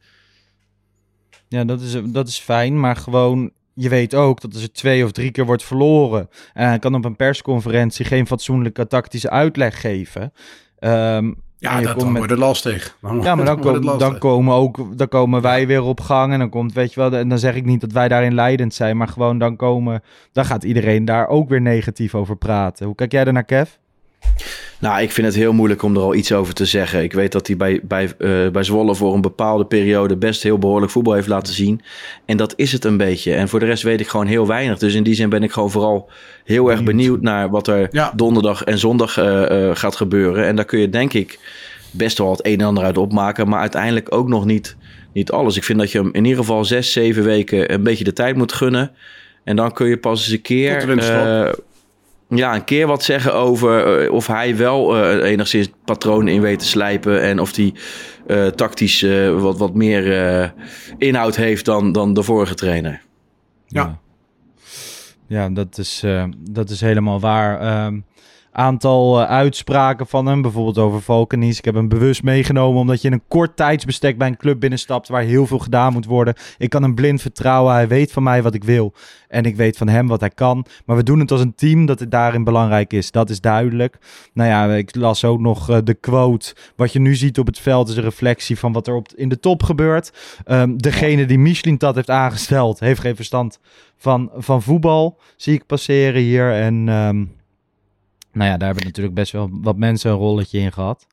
[1.48, 3.50] Ja, dat is, dat is fijn, maar gewoon,
[3.82, 6.94] je weet ook dat als er twee of drie keer wordt verloren en hij kan
[6.94, 10.32] op een persconferentie geen fatsoenlijke tactische uitleg geven.
[10.78, 12.96] ehm, Ja, dat dan met- wordt het lastig.
[13.00, 16.32] Dan, Ja, maar dan, het kom- dan komen ook, dan komen wij weer op gang
[16.32, 18.74] en dan komt, weet je wel, en dan zeg ik niet dat wij daarin leidend
[18.74, 20.02] zijn, maar gewoon dan komen,
[20.32, 22.86] dan gaat iedereen daar ook weer negatief over praten.
[22.86, 23.70] Hoe kijk jij er naar, Kev?
[24.80, 27.02] Nou, ik vind het heel moeilijk om er al iets over te zeggen.
[27.02, 30.58] Ik weet dat hij bij, bij, eh, bij Zwolle voor een bepaalde periode best heel
[30.58, 31.80] behoorlijk voetbal heeft laten zien.
[32.24, 33.34] En dat is het een beetje.
[33.34, 34.78] En voor de rest weet ik gewoon heel weinig.
[34.78, 36.10] Dus in die zin ben ik gewoon vooral
[36.44, 38.12] heel erg benieuwd naar wat er Ja.
[38.16, 40.46] donderdag en zondag eh, eh, gaat gebeuren.
[40.46, 41.38] En daar kun je denk ik
[41.90, 43.48] best wel het een en ander uit opmaken.
[43.48, 44.76] Maar uiteindelijk ook nog niet,
[45.12, 45.56] niet alles.
[45.56, 48.36] Ik vind dat je hem in ieder geval zes, zeven weken een beetje de tijd
[48.36, 48.90] moet gunnen.
[49.44, 50.70] En dan kun je pas eens een keer...
[50.72, 51.24] Tot de winterstop.
[51.24, 51.52] eh,
[52.30, 56.58] ja, een keer wat zeggen over eh, of hij wel eh, enigszins patronen in weet
[56.58, 57.22] te slijpen.
[57.22, 57.74] En of hij
[58.26, 59.06] eh, tactisch
[59.38, 60.48] wat, wat meer eh,
[60.98, 63.00] inhoud heeft dan, dan de vorige trainer.
[63.66, 63.98] Ja.
[65.26, 67.60] Ja, dat is, eh, dat is helemaal waar.
[67.60, 67.98] Ehm
[68.52, 71.58] aantal eh, uitspraken van hem, bijvoorbeeld over Valkenies.
[71.58, 75.08] Ik heb hem bewust meegenomen omdat je in een kort tijdsbestek bij een club binnenstapt
[75.08, 76.34] waar heel veel gedaan moet worden.
[76.58, 77.72] Ik kan hem blind vertrouwen.
[77.74, 78.94] Hij weet van mij wat ik wil
[79.28, 80.66] en ik weet van hem wat hij kan.
[80.84, 83.10] Maar we doen het als een team dat het daarin belangrijk is.
[83.10, 83.98] Dat is duidelijk.
[84.32, 86.54] Nou ja, ik las ook nog eh, de quote.
[86.76, 89.28] Wat je nu ziet op het veld is een reflectie van wat er op, in
[89.28, 90.12] de top gebeurt.
[90.44, 93.58] Ehm, degene die Michelin dat heeft aangesteld, heeft geen verstand
[93.96, 95.18] van, van voetbal.
[95.36, 96.52] Zie ik passeren hier.
[96.52, 97.24] En ehm,
[98.32, 101.06] nou ja, daar hebben natuurlijk best wel wat mensen een rolletje in gehad.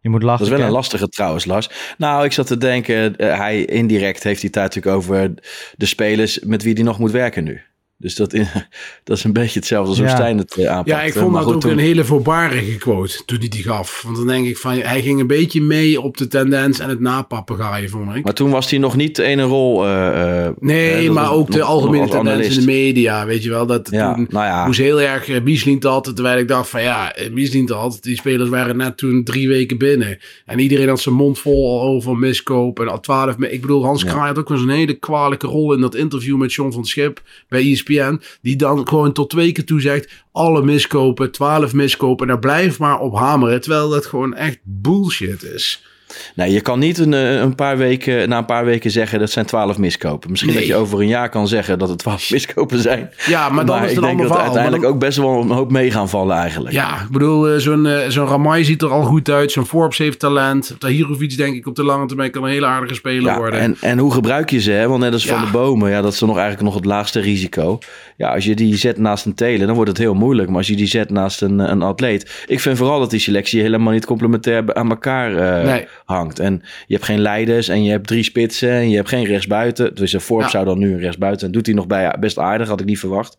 [0.00, 0.44] Je moet lachen.
[0.44, 1.94] Dat is wel een lastige trouwens, Lars.
[1.98, 5.34] Nou, ik zat te denken, eh, hij indirect heeft hij het natuurlijk over
[5.76, 7.62] de spelers met wie hij nog moet werken nu.
[8.00, 8.30] Dus dat,
[9.04, 10.14] dat is een beetje hetzelfde als hoe Ja.
[10.14, 10.88] Stijn het eh, aanpakt.
[10.88, 14.02] Ja, ik vond Maar dat ook toen- een hele voorbarige quote toen hij die gaf.
[14.04, 17.00] Want dan denk ik van, hij ging een beetje mee op de tendens en het
[17.00, 18.24] napapegaaien, vond ik.
[18.24, 19.84] Maar toen was hij nog niet een rol.
[19.86, 23.50] eh, eh, Nee, maar ook de nog- algemene nog tendens in de media, weet je
[23.50, 23.66] wel.
[23.66, 24.66] Dat Ja, toen nou ja.
[24.66, 28.76] moest heel erg uh, had, terwijl ik dacht van ja, Biesliet had, die spelers waren
[28.76, 30.18] net toen drie weken binnen.
[30.44, 33.34] En iedereen had zijn mond vol al over miskoop en al twaalf.
[33.38, 34.08] Ik bedoel, Hans Ja.
[34.10, 37.20] Kraai had ook wel zo'n hele kwalijke rol in dat interview met John van Schip
[37.48, 38.20] bij E ESPN.
[38.42, 42.26] Die dan gewoon tot twee keer toe zegt, alle miskopen, twaalf miskopen.
[42.26, 45.86] En daar blijf maar op hameren, terwijl dat gewoon echt bullshit is.
[46.34, 49.30] Nee, je kan niet een, eh, een paar weken, na een paar weken zeggen dat
[49.30, 50.30] zijn twaalf miskopen.
[50.30, 50.60] Misschien Nee.
[50.60, 53.10] dat je over een jaar kan zeggen dat het twaalf miskopen zijn.
[53.26, 54.42] Ja, maar dan is het ik denk dat verhaal.
[54.44, 56.74] uiteindelijk dan- ook best wel een hoop mee gaan vallen eigenlijk.
[56.74, 59.52] Ja, ik bedoel, eh, zo'n eh, zo'n Ramai ziet er al goed uit.
[59.52, 60.76] Zo'n Forbes heeft talent.
[60.78, 63.60] Tahirovic denk ik op de lange termijn kan een hele aardige speler Ja, worden.
[63.60, 64.70] en, en hoe gebruik je ze?
[64.70, 64.88] Hè?
[64.88, 67.20] Want net als van de bomen, ja, dat is dan nog eigenlijk nog het laagste
[67.20, 67.78] risico.
[68.16, 70.48] Ja, als je die zet naast een teler, dan wordt het heel moeilijk.
[70.48, 72.44] Maar als je die zet naast een, een atleet.
[72.46, 75.86] Ik vind vooral dat die selectie helemaal niet complementair aan elkaar eh, Nee.
[76.08, 76.38] Hangt.
[76.38, 79.94] En je hebt geen leiders en je hebt drie spitsen en je hebt geen rechtsbuiten.
[79.94, 80.50] Dus een Forbes Ja.
[80.52, 81.46] zou dan nu een rechtsbuiten.
[81.46, 83.36] En doet hij nog bij best aardig, had ik niet verwacht.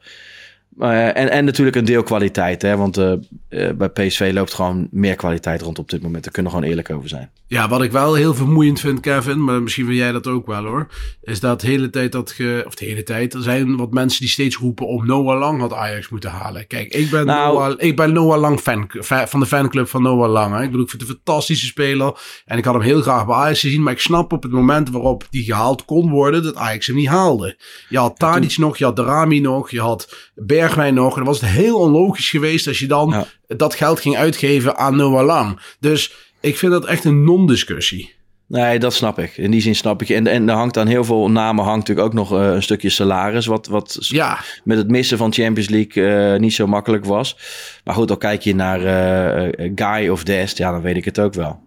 [0.80, 2.61] Eh, en, en natuurlijk een deel kwaliteit.
[2.61, 2.77] Hè?
[2.77, 3.11] Want eh,
[3.49, 6.23] eh, bij PSV loopt gewoon meer kwaliteit rond op dit moment.
[6.23, 7.30] Daar kunnen we gewoon eerlijk over zijn.
[7.47, 10.65] Ja, wat ik wel heel vermoeiend vind, Kevin, maar misschien vind jij dat ook wel
[10.65, 10.88] hoor,
[11.21, 14.19] is dat de hele tijd dat ge, of de hele tijd, er zijn wat mensen
[14.19, 16.67] die steeds roepen om Noah Lang had Ajax moeten halen.
[16.67, 20.01] Kijk, ik ben, Nou- Noah, ik ben Noah Lang fan, fa- van de fanclub van
[20.01, 20.55] Noah Lang.
[20.55, 20.61] Hè.
[20.63, 23.36] Ik bedoel, ik vind het een fantastische speler en ik had hem heel graag bij
[23.36, 26.88] Ajax gezien, maar ik snap op het moment waarop die gehaald kon worden, dat Ajax
[26.88, 27.57] hem niet haalde.
[27.89, 30.32] Je had Tadic nog, je had Darami nog, je had
[30.70, 31.09] Bergwijn nog.
[31.09, 33.55] En dan was het heel onlogisch geweest als je dan Ja.
[33.55, 35.59] dat geld ging uitgeven aan Noah Lang.
[35.80, 38.17] Dus ik vind dat echt een non-discussie.
[38.47, 39.38] Nee, dat snap ik.
[39.38, 40.09] In die zin snap ik.
[40.09, 42.89] En, en er hangt aan heel veel namen hangt natuurlijk ook nog eh, een stukje
[42.89, 43.45] salaris.
[43.45, 47.38] Wat, wat Ja, met het missen van Champions League eh, niet zo makkelijk was.
[47.84, 50.57] Maar goed, dan kijk je naar eh, Guy of Dest.
[50.57, 51.59] Ja, dan weet ik het ook wel.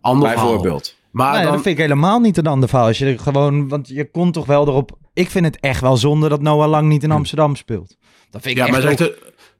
[0.00, 0.28] ander.
[0.28, 0.94] Bijvoorbeeld.
[1.10, 2.86] Maar Nee, dan, dat vind ik helemaal niet een ander verhaal.
[2.86, 4.98] Als je gewoon, want je kon toch wel erop.
[5.12, 7.96] Ik vind het echt wel zonde dat Noah Lang niet in Amsterdam speelt.
[8.34, 9.12] Dat vind ik ja, echt maar, ook- het,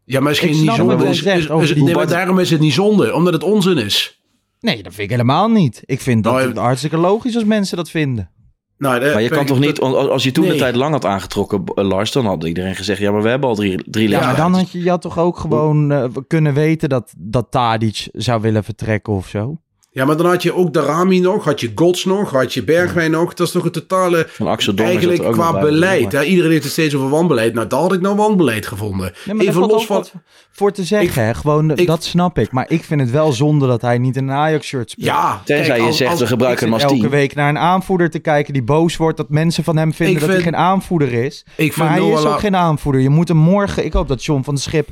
[0.04, 1.08] ja, maar geen niet zonde.
[1.08, 4.22] Is, is- over is- nee, maar daarom is het niet zonde, omdat het onzin is.
[4.60, 5.82] Nee, dat vind ik helemaal niet.
[5.84, 8.30] Ik vind dat Nou, het hartstikke logisch als mensen dat vinden.
[8.78, 10.58] Nou, Maar je kan toch niet, als je toen de Nee.
[10.58, 13.54] tijd lang had aangetrokken, eh, Lars, dan had iedereen gezegd: ja, maar we hebben al
[13.54, 16.88] drie, drie Ja, maar dan had je, je had toch ook gewoon eh, kunnen weten
[16.88, 19.58] dat, dat Tadic zou willen vertrekken of zo?
[19.94, 23.10] Ja, maar dan had je ook Darami nog, had je Gods nog, had je Bergwijn
[23.10, 23.34] nog.
[23.34, 24.26] Dat is toch een totale...
[24.28, 26.12] Van Axel Eigenlijk ook qua bij, beleid.
[26.12, 27.54] Iedereen heeft het steeds over wanbeleid.
[27.54, 29.12] Nou, daar had ik nou wanbeleid gevonden.
[29.38, 29.96] Even los van...
[29.96, 30.12] wat
[30.50, 31.34] voor te zeggen, hè.
[31.34, 32.52] Gewoon, ik- dat snap ik.
[32.52, 35.06] Maar ik vind het wel zonde dat hij niet in een Ajax-shirt speelt.
[35.06, 37.10] Ja, Tenzij kijk, je als- zegt, we gebruiken hem als elke team.
[37.10, 40.20] week naar een aanvoerder te kijken die boos wordt dat mensen van hem vinden Ik
[40.20, 41.44] dat vind- hij geen aanvoerder is.
[41.56, 43.00] Ik vind Maar hij Noah is ook geen aanvoerder.
[43.00, 44.88] Je moet hem morgen, ik hoop dat John van de Schip,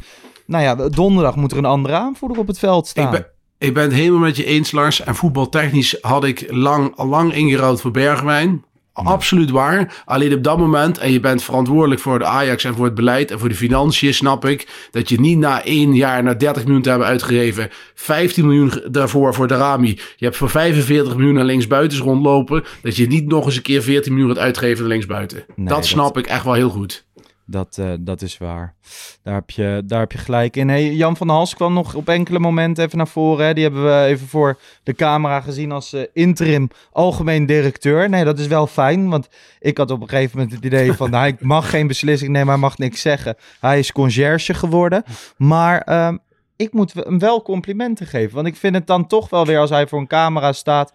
[0.47, 3.05] nou ja, donderdag moet er een andere aanvoerder op het veld staan.
[3.05, 3.27] Ik ben,
[3.63, 5.01] ik ben het helemaal met je eens, Lars.
[5.03, 8.65] En voetbaltechnisch had ik lang, lang ingeruild voor Bergwijn.
[8.95, 10.03] Absoluut waar.
[10.05, 13.31] Alleen op dat moment, en je bent verantwoordelijk voor de Ajax en voor het beleid
[13.31, 14.89] en voor de financiën, snap ik.
[14.91, 19.35] Dat je niet na één jaar, na 30 miljoen te hebben uitgegeven, 15 miljoen daarvoor
[19.35, 19.99] voor de Rami.
[20.17, 22.65] Je hebt voor 45 miljoen naar linksbuitens rondlopen.
[22.83, 25.37] Dat je niet nog eens een keer 14 miljoen gaat uitgeven naar linksbuiten.
[25.57, 27.05] Nee, dat dat- snap ik echt wel heel goed.
[27.47, 28.75] Dat, eh, dat is waar.
[29.23, 30.69] Daar heb je, daar heb je gelijk in.
[30.69, 33.47] Hey, Jan van der Hals kwam nog op enkele momenten even naar voren.
[33.47, 33.55] Hè.
[33.55, 38.09] Die hebben we even voor de camera gezien als eh, interim algemeen directeur.
[38.09, 39.09] Nee, dat is wel fijn.
[39.09, 39.29] Want
[39.61, 41.15] ik had op een gegeven moment het idee van...
[41.23, 43.37] hij mag geen beslissing nemen, hij mag niks zeggen.
[43.61, 45.05] Hij is conciërge geworden.
[45.37, 46.17] Maar ehm,
[46.57, 48.35] ik moet hem wel complimenten geven.
[48.35, 50.93] Want ik vind het dan toch wel weer als hij voor een camera staat...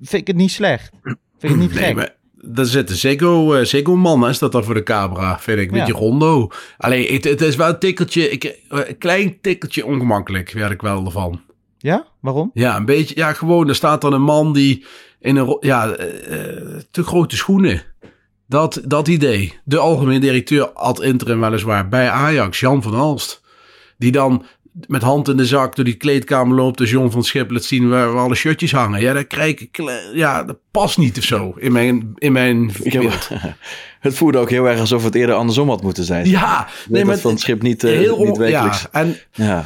[0.00, 0.90] vind ik het niet slecht.
[1.02, 1.80] Vind ik het niet gek.
[1.80, 2.14] Nee, maar
[2.46, 5.70] daar zit een Ziggo, Ziggo man, hè, staat dan voor de camera, vind ik.
[5.70, 5.84] Een Ja.
[5.84, 6.48] beetje rondo.
[6.78, 10.80] Alleen, het, het is wel een tikkeltje, ik, eh, een klein tikkeltje ongemakkelijk, werd ik
[10.82, 11.40] wel ervan.
[11.78, 12.06] Ja?
[12.20, 12.50] Waarom?
[12.54, 14.84] Ja, een beetje, ja, gewoon, er staat dan een man die
[15.20, 17.82] in een, ja, eh, eh, te grote schoenen.
[18.48, 19.58] Dat, dat idee.
[19.64, 23.42] De algemeen directeur ad interim weliswaar bij Ajax, Jan van Halst.
[23.98, 24.44] Die dan
[24.86, 27.88] met hand in de zak door die kleedkamer loopt als John van Schip laat zien
[27.88, 29.00] waar, waar alle shirtjes hangen.
[29.00, 29.82] Ja, dat krijg ik,
[30.14, 33.28] ja, dat past niet of zo in mijn, in mijn Ik heb-
[34.00, 36.28] het voelde ook heel erg alsof het eerder andersom had moeten zijn.
[36.28, 38.80] Ja, nee, maar van het schip niet, eh, heel niet on- wekelijks.
[38.82, 39.64] Ja, en Ja.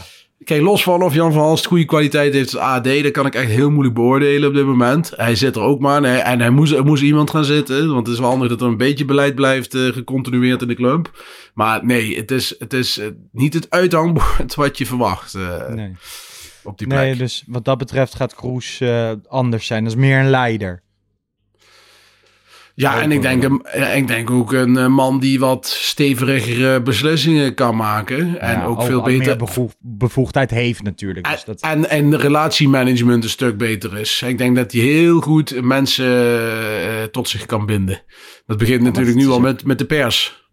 [0.48, 3.34] Kijk, los van of Jan van Halst goede kwaliteit heeft als AD, dat kan ik
[3.34, 5.12] echt heel moeilijk beoordelen op dit moment.
[5.16, 8.06] Hij zit er ook maar en en hij moest, er moest iemand gaan zitten, want
[8.06, 11.24] het is wel handig dat er een beetje beleid blijft eh, gecontinueerd in de club.
[11.54, 15.96] Maar nee, het is, het is eh, niet het uithangbord wat je verwacht eh, Nee.
[16.64, 17.00] op die plek.
[17.00, 18.82] Nee, dus wat dat betreft gaat Kroes
[19.28, 19.84] anders zijn.
[19.84, 20.82] Dat is meer een leider.
[22.80, 23.44] Ja, en ik denk,
[23.94, 28.40] ik denk ook een eh, man die wat stevigere beslissingen kan maken.
[28.40, 29.26] En Ja, ook veel beter.
[29.26, 31.24] meer bevoeg- bevoegdheid heeft natuurlijk.
[31.30, 34.22] Dus En, dat, en, en de relatiemanagement een stuk beter is.
[34.26, 38.02] Ik denk dat hij heel goed mensen eh, tot zich kan binden.
[38.46, 40.46] Dat begint natuurlijk nu al met, met de pers.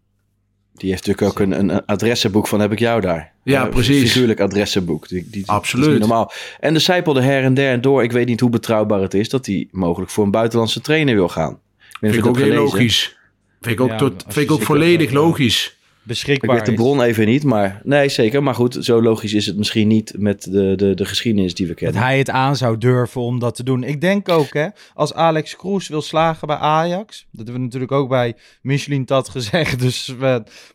[0.74, 3.32] Die heeft natuurlijk ook een, een adressenboek van heb ik jou daar.
[3.44, 4.12] Ja, Eh, precies.
[4.12, 5.08] Figuurlijk adressenboek.
[5.08, 5.92] Die, die, Absoluut.
[5.92, 6.32] Is normaal.
[6.60, 8.02] En de zijpelde her en der en door.
[8.02, 11.28] Ik weet niet hoe betrouwbaar het is dat hij mogelijk voor een buitenlandse trainer wil
[11.28, 11.58] gaan.
[12.00, 13.16] Ik Vind ik ook heel dat logisch.
[13.60, 15.66] Vind ik ook, Ja, tot, vind ik ook volledig dat dat, logisch.
[15.66, 18.42] Ik beschikbaar weet de bron even niet, maar nee, zeker.
[18.42, 21.72] Maar goed, zo logisch is het misschien niet met de, de, de geschiedenis die we
[21.72, 22.02] Dat kennen.
[22.02, 23.82] hij het aan zou durven om dat te doen.
[23.82, 27.18] Ik denk ook, hè, als Alex Kroes wil slagen bij Ajax.
[27.30, 29.80] Dat hebben we natuurlijk ook bij Michelin Tat gezegd.
[29.86, 30.14] Dus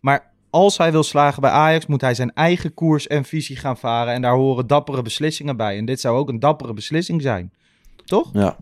[0.01, 3.77] maar als hij wil slagen bij Ajax, moet hij zijn eigen koers en visie gaan
[3.77, 4.13] varen.
[4.13, 5.77] En daar horen dappere beslissingen bij.
[5.77, 7.51] En dit zou ook een dappere beslissing zijn.
[8.05, 8.29] Toch?
[8.33, 8.57] Ja,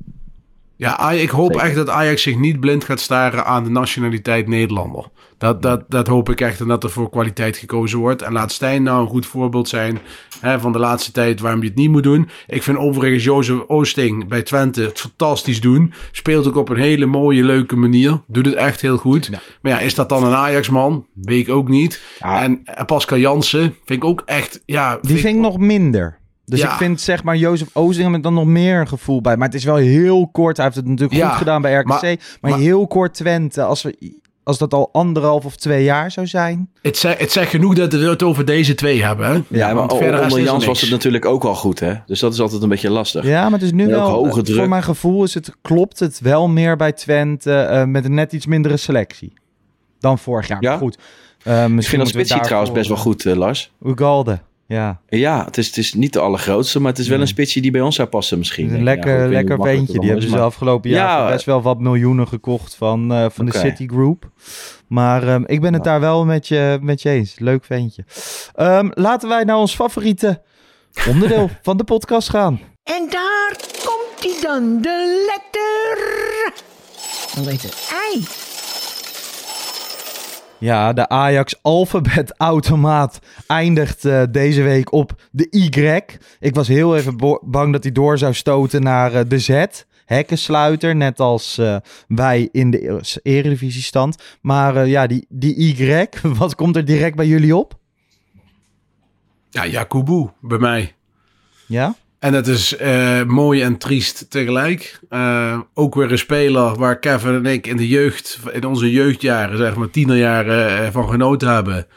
[0.80, 1.67] Ja, ik hoop Zeker.
[1.67, 5.09] echt dat Ajax zich niet blind gaat staren aan de nationaliteit Nederlander.
[5.38, 8.21] Dat, dat, dat hoop ik echt en dat er voor kwaliteit gekozen wordt.
[8.21, 9.99] En laat Stijn nou een goed voorbeeld zijn
[10.39, 12.30] hè, van de laatste tijd waarom je het niet moet doen.
[12.47, 15.93] Ik vind overigens Jozef Oosting bij Twente het fantastisch doen.
[16.11, 18.21] Speelt ook op een hele mooie, leuke manier.
[18.27, 19.30] Doet het echt heel goed.
[19.61, 21.05] Maar ja, is dat dan een Ajax-man?
[21.13, 22.01] Weet ik ook niet.
[22.19, 22.41] Ja.
[22.41, 24.61] En, en Pascal Jansen vind ik ook echt...
[24.65, 26.19] Ja, Die vind ik nog minder.
[26.49, 26.71] Dus Ja.
[26.71, 29.37] ik vind zeg maar Jozef Oosting met dan nog meer een gevoel bij.
[29.37, 30.55] Maar het is wel heel kort.
[30.57, 31.87] Hij heeft het natuurlijk Ja, goed gedaan bij RKC.
[31.87, 32.01] Maar,
[32.41, 33.63] maar- maar- heel kort Twente.
[33.63, 36.69] Als, we, als dat al anderhalf of twee jaar zou zijn.
[36.81, 39.25] Het, zegt, het zegt genoeg dat we het over deze twee hebben.
[39.27, 39.57] Hè?
[39.57, 41.93] ja, maar want verder is onder er Jans was het natuurlijk ook al goed, hè?
[42.05, 43.25] Dus dat is altijd een beetje lastig.
[43.25, 44.09] Ja, maar het is nu En wel...
[44.09, 44.57] hoge eh, druk.
[44.57, 47.53] Voor mijn gevoel is het, klopt het wel meer bij Twente.
[47.53, 49.33] eh, met een net iets mindere selectie.
[49.99, 50.61] Dan vorig jaar.
[50.61, 50.69] Ja?
[50.69, 50.97] Maar goed.
[51.43, 53.71] eh, Ik misschien vind dat spitsie trouwens best wel goed, eh, Lars.
[53.83, 54.39] eh, Ugalde.
[54.70, 57.61] Ja, Ja, het is, het is niet de allergrootste, maar het is wel een spitsie
[57.61, 58.70] die bij ons zou passen misschien.
[58.70, 59.86] een Ja, lekker, niet lekker hoe ventje.
[59.86, 63.26] Die het hebben ze de afgelopen jaar Ja, best wel wat miljoenen gekocht van, eh,
[63.30, 63.59] van de Oké.
[63.67, 64.30] Citigroup.
[64.88, 67.39] Maar ehm, ik ben het daar wel met je, met je eens.
[67.39, 68.05] Leuk ventje.
[68.55, 70.41] Ehm, laten wij naar ons favoriete
[71.07, 72.59] onderdeel van de podcast gaan.
[72.84, 73.55] En daar
[73.86, 76.53] komt hij dan, de letter.
[77.45, 77.74] Letter
[78.15, 78.48] I.
[80.60, 85.99] Ja, de Ajax alfabetautomaat eindigt eh, deze week op de Y.
[86.39, 89.66] Ik was heel even bang dat hij door zou stoten naar eh, de Z.
[90.10, 91.76] Hekkensluiter, net als eh,
[92.07, 94.38] wij in de e- eredivisiestand.
[94.41, 96.05] Maar eh, ja, die, die Y,
[96.41, 97.78] wat komt er direct bij jullie op?
[99.49, 100.95] Ja, Jakubu bij mij.
[101.66, 101.95] Ja?
[102.20, 104.99] En het is eh, mooi en triest tegelijk.
[105.09, 109.57] Eh, ook weer een speler waar Kevin en ik in de jeugd, in onze jeugdjaren,
[109.57, 111.88] zeg maar tienerjaren, uh, van genoten hebben.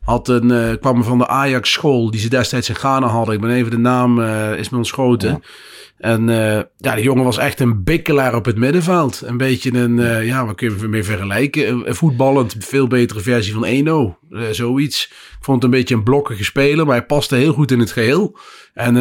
[0.00, 3.34] Had een, kwam van de Ajax school die ze destijds in Ghana hadden.
[3.34, 4.20] Ik ben even de naam,
[4.54, 5.28] is me ontschoten.
[5.28, 5.40] Ja.
[5.96, 9.22] En uh, ja, de jongen was echt een bikkelaar op het middenveld.
[9.24, 11.68] Een beetje een, uh, ja, wat kun je mee vergelijken?
[11.68, 14.18] Een, een voetballend, veel betere versie van Eno.
[14.30, 15.04] Uh, zoiets.
[15.38, 17.92] Ik vond het een beetje een blokkige speler, maar hij paste heel goed in het
[17.92, 18.38] geheel.
[18.74, 18.94] En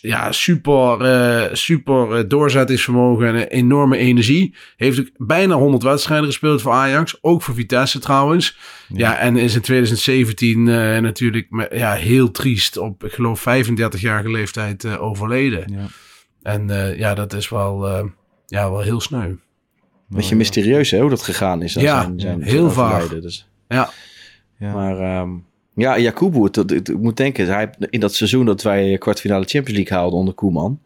[0.00, 4.54] ja, super, super doorzettingsvermogen en enorme energie.
[4.76, 7.18] Heeft ook bijna 100 wedstrijden gespeeld voor Ajax.
[7.20, 8.58] Ook voor Vitesse trouwens.
[8.88, 10.62] Ja, ja en is in 2017
[11.02, 15.64] natuurlijk ja, heel triest op, ik geloof, 35-jarige leeftijd overleden.
[15.72, 15.86] Ja.
[16.44, 18.04] En uh, ja, dat is wel, uh,
[18.46, 19.34] ja, wel heel sneu.
[20.08, 21.74] Beetje mysterieus hè, hoe dat gegaan is.
[21.74, 23.08] Ja, zijn, zijn heel vaag.
[23.08, 23.48] Dus.
[23.68, 23.90] Ja.
[24.58, 24.72] ja.
[24.72, 29.78] Maar um, ja, Jakubu, ik moet denken, hij, in dat seizoen dat wij kwartfinale Champions
[29.78, 30.80] League haalden onder Koeman,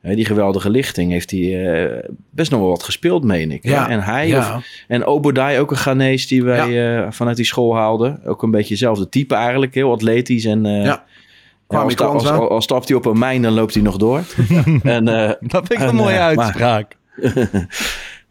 [0.00, 1.98] hè, die geweldige lichting, heeft hij uh,
[2.30, 3.64] best nog wel wat gespeeld, meen ik.
[3.64, 3.88] Ja.
[3.88, 4.56] En hij, ja.
[4.56, 7.12] of, en Obodai, ook een Ghanese die wij ja.
[7.12, 8.24] vanuit die school haalden.
[8.24, 10.64] Ook een beetje hetzelfde type eigenlijk, heel atletisch en...
[10.64, 11.04] ja.
[11.70, 14.22] Ja, als, als, als, als, stapt hij op een mijn, dan loopt hij nog door.
[14.82, 16.96] en, uh, dat vind ik en, een mooie uh, uitspraak.
[17.16, 17.66] Maar,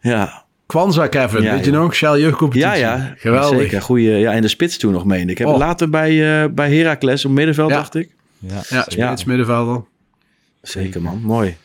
[0.00, 0.44] ja.
[0.66, 1.94] Kwanza, Kevin, ja, weet je nog?
[1.94, 2.78] Shell jeugdcompetitie.
[2.78, 3.14] Ja, ja.
[3.16, 3.60] Geweldig.
[3.60, 5.38] Zeker, goeie, ja, in de spits toen nog, meen ik.
[5.38, 5.56] Heb oh.
[5.56, 7.76] later bij, uh, bij Heracles op middenveld, ja.
[7.76, 8.10] dacht ik.
[8.38, 9.84] Ja, ja spits, middenvelder.
[10.62, 11.20] Zeker, man.
[11.22, 11.56] Mooi.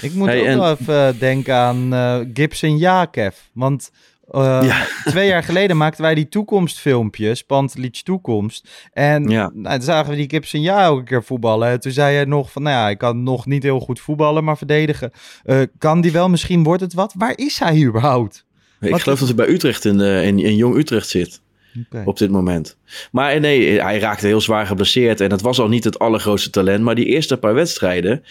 [0.00, 0.58] Ik moet hey, ook en...
[0.58, 3.36] wel even denken aan uh, Gibson Jakev.
[3.52, 3.90] Want
[4.30, 4.86] uh, ja.
[5.10, 8.88] Twee jaar geleden maakten wij die toekomstfilmpjes, Pantelic Toekomst.
[8.92, 9.50] En ja.
[9.54, 11.68] nou, toen zagen we die Gibson ja elke keer voetballen.
[11.68, 14.44] En toen zei hij nog van, nou ja, ik kan nog niet heel goed voetballen,
[14.44, 15.10] maar verdedigen.
[15.44, 17.14] Uh, kan die wel, misschien wordt het wat.
[17.16, 18.44] Waar is hij überhaupt?
[18.80, 19.26] Ik wat geloof is...
[19.26, 21.40] dat hij bij Utrecht in, in, in Jong Utrecht zit.
[21.86, 22.04] Okay.
[22.04, 22.76] Op dit moment.
[23.12, 25.20] Maar nee, hij raakte heel zwaar geblesseerd.
[25.20, 26.84] En het was al niet het allergrootste talent.
[26.84, 28.24] Maar die eerste paar wedstrijden.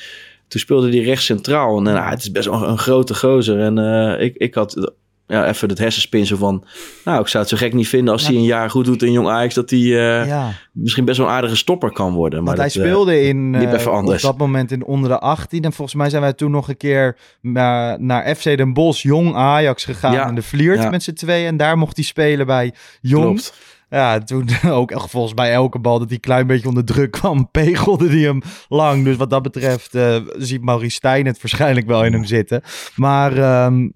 [0.47, 1.77] Toen speelde hij rechts centraal.
[1.77, 3.59] En nou, het is best wel een grote gozer.
[3.59, 4.91] En uh, ik, ik had
[5.27, 6.63] ja, even het hersenspinsel van...
[7.05, 8.27] Nou, ik zou het zo gek niet vinden als ja.
[8.27, 9.53] hij een jaar goed doet in Jong Ajax...
[9.53, 10.51] dat hij uh, ja.
[10.71, 12.43] misschien best wel een aardige stopper kan worden.
[12.43, 15.63] Maar dat, hij speelde uh, in, uh, op dat moment in onder de 18.
[15.63, 19.03] En volgens mij zijn wij toen nog een keer naar, naar FC Den Bosch...
[19.03, 20.27] Jong Ajax gegaan ja.
[20.27, 21.47] in de Vliert met z'n tweeën.
[21.47, 23.23] En daar mocht hij spelen bij Jong.
[23.23, 23.53] Klopt.
[23.89, 27.49] Ja, toen ook volgens mij elke bal dat hij een klein beetje onder druk kwam,
[27.51, 29.03] pegelde hij hem lang.
[29.03, 32.61] Dus wat dat betreft uh, ziet Maurice Stijn het waarschijnlijk wel in hem zitten.
[32.95, 33.91] Maar um,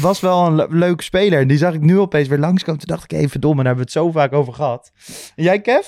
[0.00, 1.40] was wel een le leuke speler.
[1.40, 2.80] En die zag ik nu opeens weer langskomen.
[2.80, 4.92] Toen dacht ik, even dom, en daar hebben we het zo vaak over gehad.
[5.36, 5.86] En jij, Kev?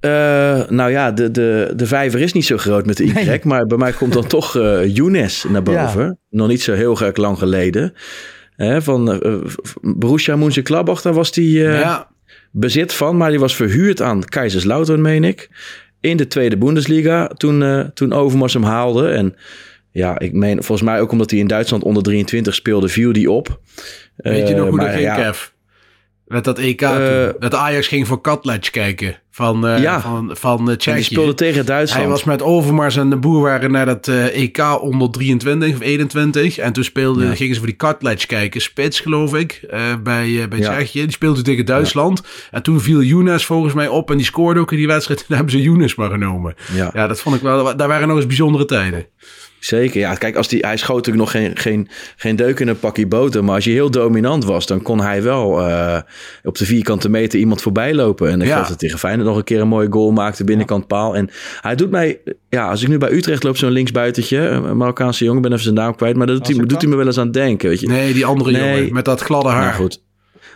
[0.00, 3.40] Uh, nou ja, de, de, de vijver is niet zo groot met de Y, nee.
[3.44, 6.04] maar bij mij komt dan toch uh, Younes naar boven.
[6.04, 6.16] Ja.
[6.30, 7.94] Nog niet zo heel erg lang geleden.
[8.56, 9.44] Hè, van uh,
[9.80, 12.08] Borussia Mönchengladbach, daar was die ja.
[12.50, 15.50] bezit van, maar die was verhuurd aan Kaiserslautern, meen ik.
[16.00, 19.08] In de tweede Bundesliga, toen, toen Overmars hem haalde.
[19.08, 19.34] En
[19.92, 23.30] ja, ik meen volgens mij ook omdat hij in Duitsland onder 23 speelde, viel die
[23.30, 23.60] op.
[24.16, 25.46] Weet je nog hoe uh, dat ging, ja, Kev?
[26.26, 30.00] Met dat EK uh, Dat Ajax ging voor Katletch kijken van, uh, ja.
[30.28, 30.94] van, uh.
[30.94, 32.02] Die speelde tegen Duitsland.
[32.02, 36.58] Hij was met Overmars en de Boer waren naar dat EK onder 23 of 21.
[36.58, 37.34] En toen speelden, ja.
[37.34, 38.60] gingen ze voor die Katletch kijken.
[38.60, 39.60] Spits geloof ik,
[40.02, 40.72] bij, bij ja.
[40.72, 41.00] Tsjechië.
[41.00, 42.22] Die speelde tegen Duitsland.
[42.50, 45.24] En toen viel Younes volgens mij op en die scoorde ook in die wedstrijd.
[45.28, 46.54] En hebben ze Younes maar genomen.
[46.74, 46.90] Ja.
[46.94, 49.06] ja, dat vond ik wel, daar waren nog eens bijzondere tijden.
[49.64, 50.14] Zeker, ja.
[50.14, 53.44] Kijk, als die, hij schoot natuurlijk nog geen, geen, geen deuk in een pakje boter.
[53.44, 55.98] Maar als je heel dominant was, dan kon hij wel uh,
[56.42, 58.30] op de vierkante meter iemand voorbij lopen.
[58.30, 58.52] En ik ja.
[58.52, 61.16] geloof dat tegen Feyenoord nog een keer een mooie goal maakte, binnenkant paal.
[61.16, 65.24] En hij doet mij, ja, als ik nu bij Utrecht loop, zo'n linksbuitertje, een Marokkaanse
[65.24, 66.16] jongen, ben even zijn naam kwijt.
[66.16, 67.86] Maar dat doet, hij, doet hij me wel eens aan denken, weet je.
[67.86, 68.76] Nee, die andere nee.
[68.76, 69.64] jongen met dat gladde haar.
[69.64, 70.00] Nou goed.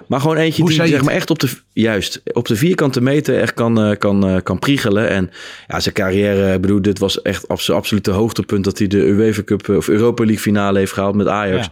[0.06, 3.40] Maar gewoon eentje Hoe die zeg maar echt op de, juist, op de vierkante meter
[3.40, 5.08] echt kan, uh, kan, uh, kan priegelen.
[5.08, 5.30] En
[5.66, 9.42] ja, zijn carrière, ik bedoel, dit was echt abso absolute hoogtepunt dat hij de UEFA
[9.44, 11.68] Cup of Europa League finale heeft gehaald met Ajax.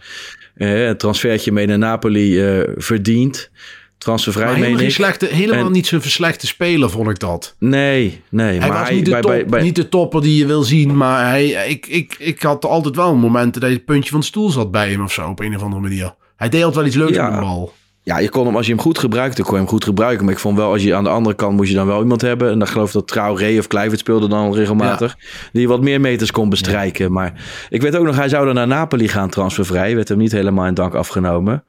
[0.55, 0.65] Ja.
[0.67, 3.49] Uh, een transfertje mee naar Napoli verdiend.
[3.97, 7.55] Transfervrij, maar helemaal, geen slechte, helemaal en, niet zo'n verslechte speler, vond ik dat.
[7.59, 8.59] Nee, nee.
[8.59, 10.45] Hij maar was hij, niet, de bij, top, bij, bij, niet de topper die je
[10.45, 14.09] wil zien, maar hij, ik, ik, ik had altijd wel momenten dat je het puntje
[14.09, 16.15] van de stoel zat bij hem of zo, op een of andere manier.
[16.35, 17.29] Hij deed altijd wel iets leuks Ja.
[17.29, 17.73] met de bal.
[18.05, 20.25] Ja, je kon hem, als je hem goed gebruikte, kon je hem goed gebruiken.
[20.25, 22.21] Maar ik vond wel, als je aan de andere kant moest je dan wel iemand
[22.21, 22.51] hebben.
[22.51, 25.17] En dan geloof ik dat Traoré of Kluivert speelde dan regelmatig.
[25.51, 27.11] Die wat meer meters kon bestrijken.
[27.11, 27.33] Maar
[27.69, 29.95] ik weet ook nog, hij zou dan naar Napoli gaan transfervrij.
[29.95, 31.63] Werd hem niet helemaal in dank afgenomen.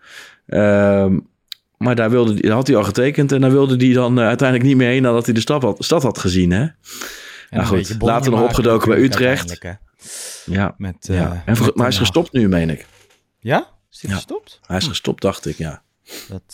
[0.46, 1.18] Ehm,
[1.78, 3.32] maar daar, wilde, daar had hij al getekend.
[3.32, 5.76] En daar wilde hij dan uh, uiteindelijk niet meer heen nadat hij de stad had,
[5.78, 6.50] stad had gezien.
[6.50, 6.60] Hè?
[6.60, 6.72] En
[7.50, 9.60] Nou goed, later nog opgedoken bij Utrecht.
[10.44, 10.74] Ja.
[10.78, 11.14] Met, ja.
[11.14, 12.86] eh, En maar hij is gestopt nu, meen ik.
[13.38, 13.66] Ja?
[13.90, 14.14] Is Ja.
[14.14, 14.60] gestopt?
[14.66, 15.82] Hij is gestopt, dacht ik, ja.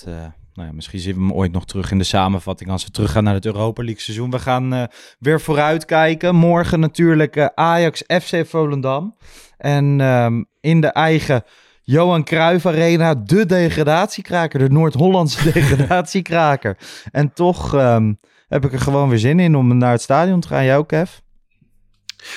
[0.05, 0.13] Eh,
[0.55, 3.25] nou ja, misschien zien we hem ooit nog terug in de samenvatting als we teruggaan
[3.25, 4.31] naar het Europa League seizoen.
[4.31, 4.83] We gaan uh,
[5.19, 6.35] weer vooruitkijken.
[6.35, 9.17] Morgen natuurlijk uh, Ajax FC Volendam.
[9.57, 11.45] En um, in de eigen
[11.83, 16.77] Johan Cruijff Arena, de degradatiekraker, de Noord-Hollandse degradatiekraker.
[17.11, 20.49] En toch um, heb ik er gewoon weer zin in om naar het stadion te
[20.49, 20.71] gaan.
[20.71, 21.11] Ook, Kev?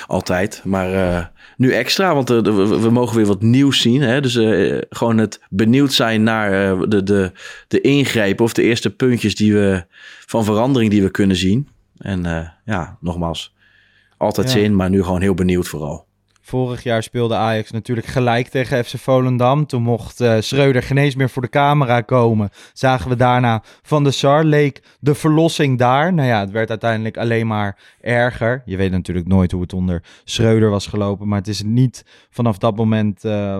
[0.07, 4.01] Altijd, maar nu extra, want uh, we, we, mogen weer wat nieuws zien.
[4.01, 4.21] Hè?
[4.21, 7.31] Dus uh, gewoon het benieuwd zijn naar de, de,
[7.67, 9.85] de ingrepen of de eerste puntjes die we,
[10.25, 11.67] van verandering die we kunnen zien.
[11.97, 13.55] En ja, nogmaals,
[14.17, 14.59] altijd ja.
[14.59, 16.04] zin, maar nu gewoon heel benieuwd vooral.
[16.47, 19.65] Vorig jaar speelde Ajax natuurlijk gelijk tegen FC Volendam.
[19.65, 22.49] Toen mocht uh, Schreuder geen eens meer voor de camera komen.
[22.73, 24.43] Zagen we daarna Van de Sar.
[24.43, 26.13] Leek de verlossing daar.
[26.13, 28.61] Nou ja, het werd uiteindelijk alleen maar erger.
[28.65, 31.27] Je weet natuurlijk nooit hoe het onder Schreuder was gelopen.
[31.27, 33.59] Maar het is niet vanaf dat moment uh,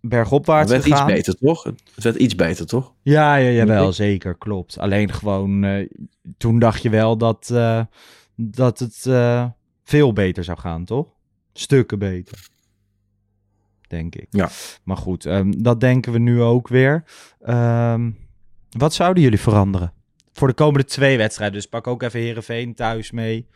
[0.00, 1.10] bergopwaarts het werd gegaan.
[1.10, 1.64] iets beter, toch?
[1.94, 2.92] Het werd iets beter, toch?
[3.02, 4.34] Ja, ja jawel, zeker.
[4.34, 4.78] Klopt.
[4.78, 5.88] Alleen gewoon, uh,
[6.36, 7.80] toen dacht je wel dat, uh,
[8.36, 9.10] dat het
[9.84, 11.06] veel beter zou gaan, toch?
[11.52, 12.38] Stukken beter.
[13.88, 14.26] Denk ik.
[14.30, 14.50] Ja.
[14.82, 17.04] Maar goed, um, dat denken we nu ook weer.
[17.46, 18.18] Um,
[18.70, 19.92] wat zouden jullie veranderen?
[20.32, 21.56] Voor de komende twee wedstrijden.
[21.56, 23.46] Dus pak ook even Herenveen thuis mee.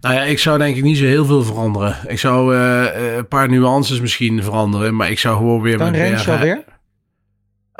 [0.00, 1.96] Nou ja, ik zou denk ik niet zo heel veel veranderen.
[2.06, 4.96] Ik zou uh, een paar nuances misschien veranderen.
[4.96, 5.76] Maar ik zou gewoon weer...
[5.76, 6.64] Kan Rens weer?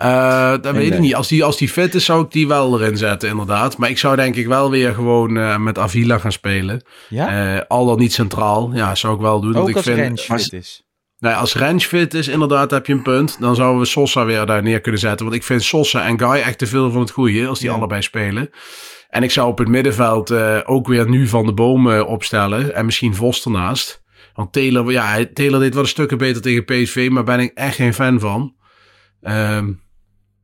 [0.02, 1.14] Uh, dat weet ik niet.
[1.14, 3.76] Als die, als die fit is, zou ik die wel erin zetten, inderdaad.
[3.76, 6.84] Maar ik zou denk ik wel weer gewoon uh, met Avila gaan spelen.
[7.08, 7.54] Ja?
[7.54, 8.70] Uh, al dan niet centraal.
[8.74, 9.56] Ja, zou ik wel doen.
[9.56, 10.86] Ook ik als vind, Rens fit is.
[11.18, 13.36] Nou, als Rens fit is, inderdaad, heb je een punt.
[13.40, 15.26] Dan zouden we Sosa weer daar neer kunnen zetten.
[15.26, 17.74] Want ik vind Sosa en Guy echt te veel van het goede, als die ja.
[17.74, 18.50] allebei spelen.
[19.08, 20.32] En ik zou op het middenveld
[20.64, 22.74] ook weer nu van de bomen opstellen.
[22.74, 24.02] En misschien Vos ernaast.
[24.34, 27.76] Want Taylor, ja, Taylor deed wel een stukken beter tegen PSV, maar ben ik echt
[27.76, 28.54] geen fan van.
[29.22, 29.82] Um,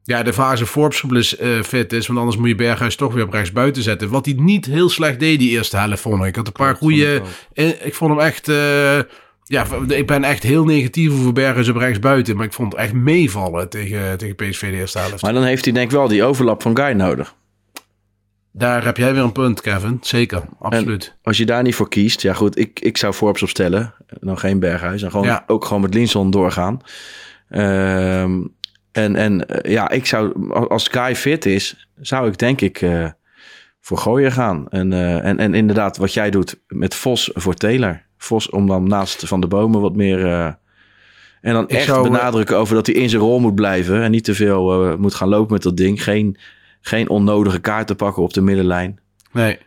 [0.08, 2.06] ja, de fase Forbes uh, fit is.
[2.06, 4.08] Want anders moet je Berghuis toch weer op rechts buiten zetten.
[4.08, 6.28] Wat hij niet heel slecht deed die eerste helft, vond ik.
[6.28, 7.22] Ik had een paar goede...
[7.52, 8.48] Ik, ik, vond hem echt...
[8.48, 8.98] Uh,
[9.44, 12.36] ja, ik ben echt heel negatief over Berghuis op rechts buiten.
[12.36, 15.22] Maar ik vond het echt meevallen tegen, tegen PSV de eerste helft.
[15.22, 17.34] Maar dan heeft hij denk ik wel die overlap van Guy nodig.
[18.52, 19.98] Daar heb jij weer een punt, Kevin.
[20.00, 21.04] Zeker, absoluut.
[21.04, 22.22] En als je daar niet voor kiest...
[22.22, 23.94] Ja goed, ik, ik zou Forbes opstellen.
[24.20, 25.02] Dan geen Berghuis.
[25.02, 25.44] En gewoon, ja.
[25.46, 26.80] ook gewoon met Linson doorgaan.
[27.48, 28.40] Ehm...
[28.92, 33.08] En, en uh, ja, ik zou, als Sky fit is, zou ik denk ik uh,
[33.80, 34.68] voor gooien gaan.
[34.68, 38.02] En, uh, en, en inderdaad, wat jij doet met Vos voor Taylor.
[38.18, 40.26] Vos om dan naast Van de Bomen wat meer...
[41.40, 44.02] en dan ik echt zou, benadrukken over dat hij in zijn rol moet blijven.
[44.02, 46.02] En niet te veel moet gaan lopen met dat ding.
[46.02, 46.36] Geen,
[46.80, 49.00] geen onnodige kaarten pakken op de middenlijn.
[49.32, 49.58] Nee.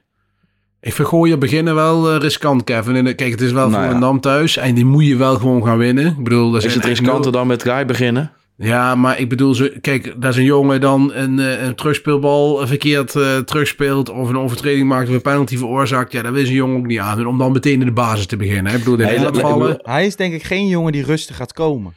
[0.81, 2.95] Ik vind gooien beginnen wel riskant, Kevin.
[2.95, 4.05] En, kijk, het is wel nou, voor een ja.
[4.05, 4.57] Nam thuis.
[4.57, 6.07] En die moet je wel gewoon gaan winnen.
[6.07, 8.31] Ik bedoel, is het riskanter dan met Guy beginnen?
[8.61, 13.37] Ja, maar ik bedoel, kijk, dat is een jongen dan een, een terugspeelbal verkeerd uh,
[13.37, 16.11] terugspeelt of een overtreding maakt of een penalty veroorzaakt.
[16.11, 18.37] Ja, dat is een jongen ook niet aan om dan meteen in de basis te
[18.37, 18.71] beginnen.
[18.71, 18.77] Hè?
[18.77, 21.93] Ik bedoel, hij, hij is denk ik geen jongen die rustig gaat komen.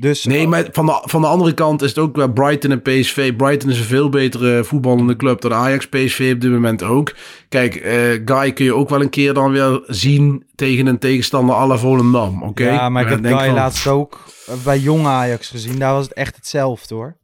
[0.00, 2.82] Dus, nee, maar van de, van de andere kant is het ook wel Brighton en
[2.82, 3.36] PSV.
[3.36, 5.88] Brighton is een veel betere voetballende club dan Ajax.
[5.88, 7.14] PSV op dit moment ook.
[7.48, 7.92] Kijk, uh,
[8.24, 11.76] Guy kun je ook wel een keer dan weer zien tegen een tegenstander à la
[11.76, 12.36] Volendam.
[12.36, 12.48] Oké.
[12.48, 12.74] Okay?
[12.74, 13.54] Ja, maar ik heb Guy van...
[13.54, 14.24] laatst ook
[14.64, 15.78] bij jong Ajax gezien.
[15.78, 17.16] Daar was het echt hetzelfde hoor.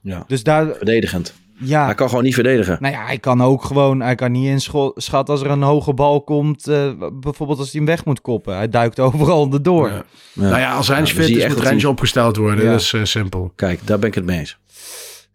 [0.00, 1.34] Ja, dus daar, verdedigend.
[1.58, 1.84] Ja.
[1.84, 2.76] Hij kan gewoon niet verdedigen.
[2.80, 6.22] Nou ja, hij kan ook gewoon, hij kan niet inschatten als er een hoge bal
[6.22, 8.56] komt, uh, bijvoorbeeld als hij hem weg moet koppen.
[8.56, 9.88] Hij duikt overal erdoor.
[9.88, 10.04] Ja.
[10.32, 10.42] Ja.
[10.42, 12.64] Nou ja, als Rens ja, fit is, moet Rens opgesteld worden.
[12.64, 12.70] Ja.
[12.70, 13.52] Dat is uh, simpel.
[13.56, 14.58] Kijk, daar ben ik het mee eens.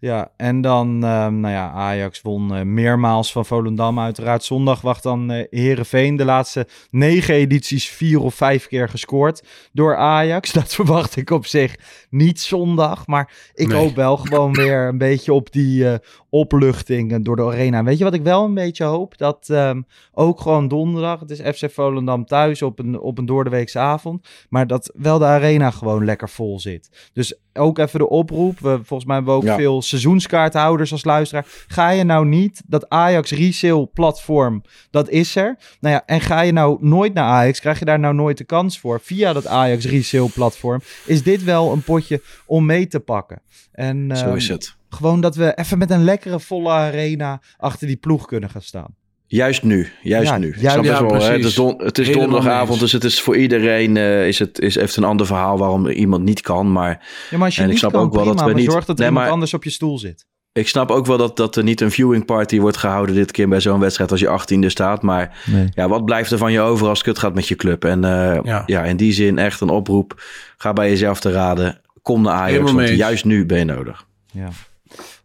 [0.04, 4.44] Ja, en dan, uh, nou ja, Ajax won uh, meermaals van Volendam uiteraard.
[4.44, 6.16] Zondag wacht dan uh, Herenveen.
[6.16, 10.52] De laatste negen edities vier of vijf keer gescoord door Ajax.
[10.62, 11.76] Dat verwacht ik op zich
[12.10, 13.08] niet zondag.
[13.08, 13.78] Maar ik nee.
[13.78, 15.86] hoop wel gewoon weer een beetje op die
[16.30, 17.84] opluchting door de arena.
[17.84, 19.18] Weet je wat ik wel een beetje hoop?
[19.18, 23.80] Dat um, ook gewoon donderdag, het is FC Volendam thuis op een, op een doordeweekse
[23.80, 24.28] avond.
[24.50, 27.10] Maar dat wel de arena gewoon lekker vol zit.
[27.14, 28.60] Dus ook even de oproep.
[28.60, 29.56] We, volgens mij hebben we ook ja.
[29.56, 31.46] veel seizoenskaarthouders als luisteraar.
[31.68, 35.58] Ga je nou niet dat Ajax resale platform, dat is er.
[35.80, 38.44] Nou ja, en ga je nou nooit naar Ajax, krijg je daar nou nooit de
[38.44, 39.00] kans voor.
[39.02, 43.42] Via dat Ajax resale platform is dit wel een potje om mee te pakken.
[43.72, 44.76] En, Zo is het.
[44.90, 48.96] Gewoon dat we even met een lekkere volle arena achter die ploeg kunnen gaan staan.
[49.34, 50.54] Juist nu, juist ja, nu.
[50.58, 51.22] Juist, ja, wel?
[51.22, 54.76] Het is, don het is donderdagavond, dus het is voor iedereen uh, is het is
[54.76, 56.72] even een ander verhaal waarom iemand niet kan.
[56.72, 58.54] Maar, ja, maar als je en niet ik snap kan, ook wel prima, dat we
[58.54, 58.72] niet.
[58.72, 60.26] Zorg dat er nee, iemand anders op je stoel zit.
[60.52, 63.50] Ik snap ook wel dat, dat er niet een viewing party wordt gehouden dit keer
[63.50, 65.02] bij zo'n wedstrijd als je 18e staat.
[65.02, 65.70] Maar nee.
[65.74, 67.86] ja, wat blijft er van je over als het kut gaat met je club?
[67.86, 68.64] En uh, ja.
[68.66, 70.24] ja, in die zin echt een oproep.
[70.58, 71.82] Ga bij jezelf te raden.
[72.02, 74.06] Kom naar Ajax, want juist nu ben je nodig.
[74.32, 74.50] Ja.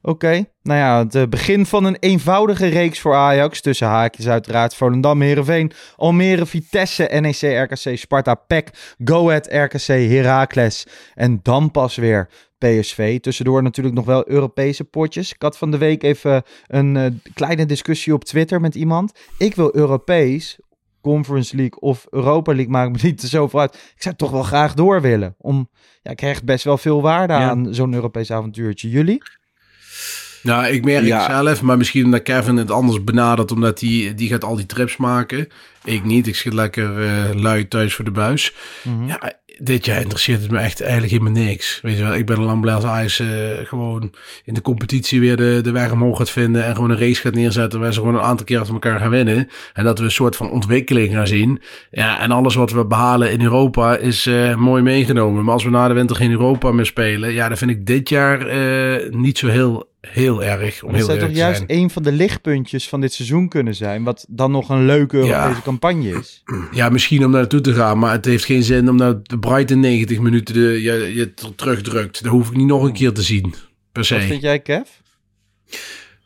[0.09, 3.61] Oké, nou ja, het eh, begin van een eenvoudige reeks voor Ajax.
[3.61, 10.87] Tussen haakjes uiteraard Volendam, Heerenveen, Almere, Vitesse, NEC, RKC, Sparta, PEC, Go Ahead, RKC, Heracles.
[11.15, 12.29] En dan pas weer
[12.59, 13.21] PSV.
[13.21, 15.33] Tussendoor natuurlijk nog wel Europese potjes.
[15.33, 17.05] Ik had van de week even een eh,
[17.35, 19.13] kleine discussie op Twitter met iemand.
[19.39, 20.59] Ik wil Europees,
[21.01, 23.75] Conference League of Europa League, maakt me niet te zoveel uit.
[23.75, 25.35] Ik zou toch wel graag door willen.
[25.39, 25.69] Om,
[26.03, 27.49] ja, ik krijg best wel veel waarde Ja.
[27.51, 28.89] aan zo'n Europees avontuurtje.
[28.89, 29.23] Jullie?
[30.49, 31.18] Nou, ik merk Ja.
[31.18, 34.66] het zelf, maar misschien omdat Kevin het anders benadert, omdat die, die gaat al die
[34.66, 35.49] trips maken.
[35.84, 38.55] Ik niet, ik zit lekker eh lui thuis voor de buis.
[38.82, 39.07] Mhm.
[39.07, 41.78] Ja, dit jaar interesseert het me echt eigenlijk helemaal niks.
[41.82, 43.26] Weet je wel, ik ben al lang blij als Ajax eh,
[43.64, 44.12] gewoon
[44.44, 47.34] in de competitie weer de, de weg omhoog gaat vinden en gewoon een race gaat
[47.34, 49.49] neerzetten waar ze gewoon een aantal keer achter elkaar gaan winnen.
[49.72, 51.62] En dat we een soort van ontwikkeling gaan zien.
[51.90, 55.44] Ja, en alles wat we behalen in Europa is eh, mooi meegenomen.
[55.44, 58.09] Maar als we na de winter geen Europa meer spelen, ja, dan vind ik dit
[58.09, 58.46] jaar
[59.11, 60.83] niet zo heel, heel erg.
[60.83, 61.81] Om Dat heel zou toch juist zijn.
[61.81, 64.05] een van de lichtpuntjes van dit seizoen kunnen zijn.
[64.05, 66.43] Wat dan nog een leuke Europese campagne is.
[66.73, 69.81] Ja, misschien om naartoe te gaan, maar het heeft geen zin om nou de Brighton
[69.81, 72.23] 90 minuten de, je, je ter- terugdrukt.
[72.23, 73.55] Dat hoef ik niet nog een keer te zien,
[73.93, 74.15] per se.
[74.15, 74.89] Wat vind jij, Kev?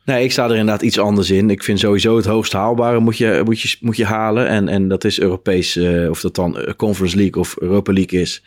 [0.05, 1.51] Nee, ik sta er inderdaad iets anders in.
[1.51, 4.49] Ik vind sowieso het hoogst haalbare moet je, moet je, moet je halen.
[4.49, 8.20] En, en dat is Europees, eh, of dat dan eh, Conference League of Europa League
[8.20, 8.43] is.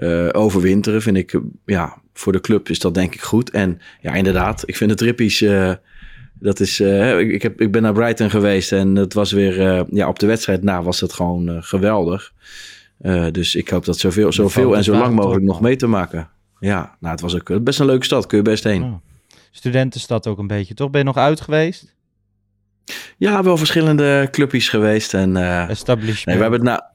[0.00, 3.50] Eh, overwinteren vind ik, eh, ja, voor de club is dat denk ik goed.
[3.50, 5.72] En ja, inderdaad, ik vind het trippies, eh,
[6.32, 10.18] dat is, ik, heb, ik ben naar Brighton geweest en het was weer, ja, op
[10.18, 12.32] de wedstrijd na was het gewoon geweldig.
[13.30, 16.28] Dus ik hoop dat zoveel, zoveel en zo lang mogelijk nog mee te maken.
[16.60, 18.82] Ja, nou, het was ook best een leuke stad, kun je best heen.
[18.82, 18.94] Oh.
[19.50, 20.90] Studentenstad ook een beetje, toch?
[20.90, 21.94] Ben je nog uit geweest?
[23.16, 25.14] Ja, wel verschillende clubjes geweest.
[25.14, 25.36] En
[25.68, 26.24] Establishment.
[26.26, 26.90] nee, we hebben het na,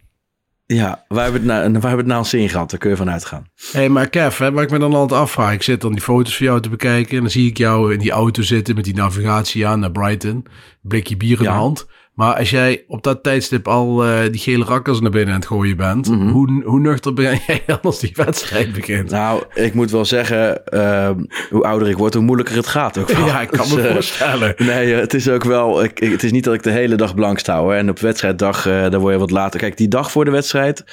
[0.65, 2.69] ja, wij hebben het na, we hebben het zin gehad.
[2.69, 3.47] Daar kun je van uitgaan.
[3.71, 5.53] Hé, hey, maar Kev, hè, waar ik me dan altijd afvraag.
[5.53, 7.15] Ik zit dan die foto's van jou te bekijken.
[7.15, 10.45] En dan zie ik jou in die auto zitten met die navigatie aan naar Brighton.
[10.81, 11.51] Blikje bier in Ja.
[11.51, 11.87] de hand.
[12.15, 15.49] Maar als jij op dat tijdstip al eh, die gele rakkers naar binnen aan het
[15.49, 16.09] gooien bent.
[16.09, 16.27] Mhm.
[16.27, 19.09] hoe, hoe nuchter ben jij als die wedstrijd begint?
[19.09, 22.97] Nou, ik moet wel zeggen, ehm, hoe ouder ik word, hoe moeilijker het gaat.
[22.97, 23.25] Ook wel.
[23.25, 24.53] ja, ik kan Dus, me eh, voorstellen.
[24.57, 25.83] Nee, eh, het is ook wel.
[25.83, 27.73] Ik, het is niet dat ik de hele dag blank sta hoor.
[27.73, 29.59] En op wedstrijddag, daar word je wat later.
[29.59, 30.83] Kijk, die dag voor de wedstrijd,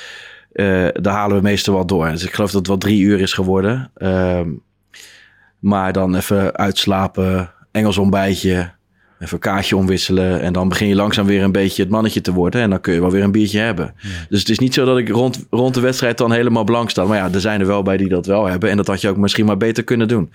[0.93, 2.11] daar halen we meestal wel door.
[2.11, 3.91] Dus ik geloof dat het wel drie uur is geworden.
[3.95, 4.49] Ehm,
[5.59, 8.73] maar dan even uitslapen, Engels ontbijtje,
[9.23, 10.41] even een kaartje omwisselen.
[10.41, 12.61] En dan begin je langzaam weer een beetje het mannetje te worden.
[12.61, 13.95] En dan kun je wel weer een biertje hebben.
[14.29, 17.05] Dus het is niet zo dat ik rond, rond de wedstrijd dan helemaal blank sta.
[17.05, 18.71] Maar ja, er zijn er wel bij die dat wel hebben.
[18.71, 20.33] En dat had je ook misschien maar beter kunnen doen.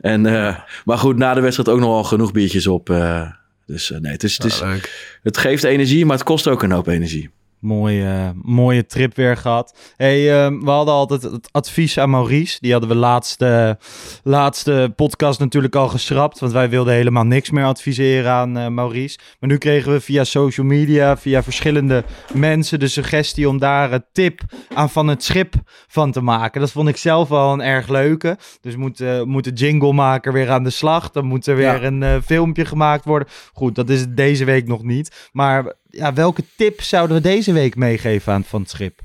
[0.00, 2.90] En, eh, maar goed, na de wedstrijd ook nog wel genoeg biertjes op.
[2.90, 3.22] eh,
[3.66, 5.18] dus eh, nee, het, is, het, is, leuk.
[5.22, 7.30] het geeft energie, maar het kost ook een hoop energie.
[7.60, 9.78] Mooie, mooie trip weer gehad.
[9.96, 12.58] Hey, ehm, we hadden altijd het advies aan Maurice.
[12.60, 13.78] Die hadden we laatste,
[14.22, 16.38] laatste podcast natuurlijk al geschrapt.
[16.38, 19.18] Want wij wilden helemaal niks meer adviseren aan eh, Maurice.
[19.40, 22.78] Maar nu kregen we via social media, via verschillende mensen...
[22.78, 24.40] de suggestie om daar een tip
[24.74, 25.54] aan van het schip
[25.88, 26.60] van te maken.
[26.60, 28.38] Dat vond ik zelf wel een erg leuke.
[28.60, 31.10] Dus moet, eh, moet de jinglemaker weer aan de slag.
[31.10, 31.82] Dan moet er weer Ja.
[31.82, 33.28] een eh, filmpje gemaakt worden.
[33.52, 35.28] Goed, dat is deze week nog niet.
[35.32, 39.00] Maar ja, welke tip zouden we deze week meegeven aan van het schip?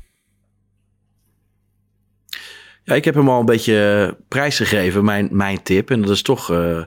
[2.83, 5.91] Ja, ik heb hem al een beetje eh, prijsgegeven, mijn, mijn tip.
[5.91, 6.51] En dat is toch...
[6.51, 6.81] eh,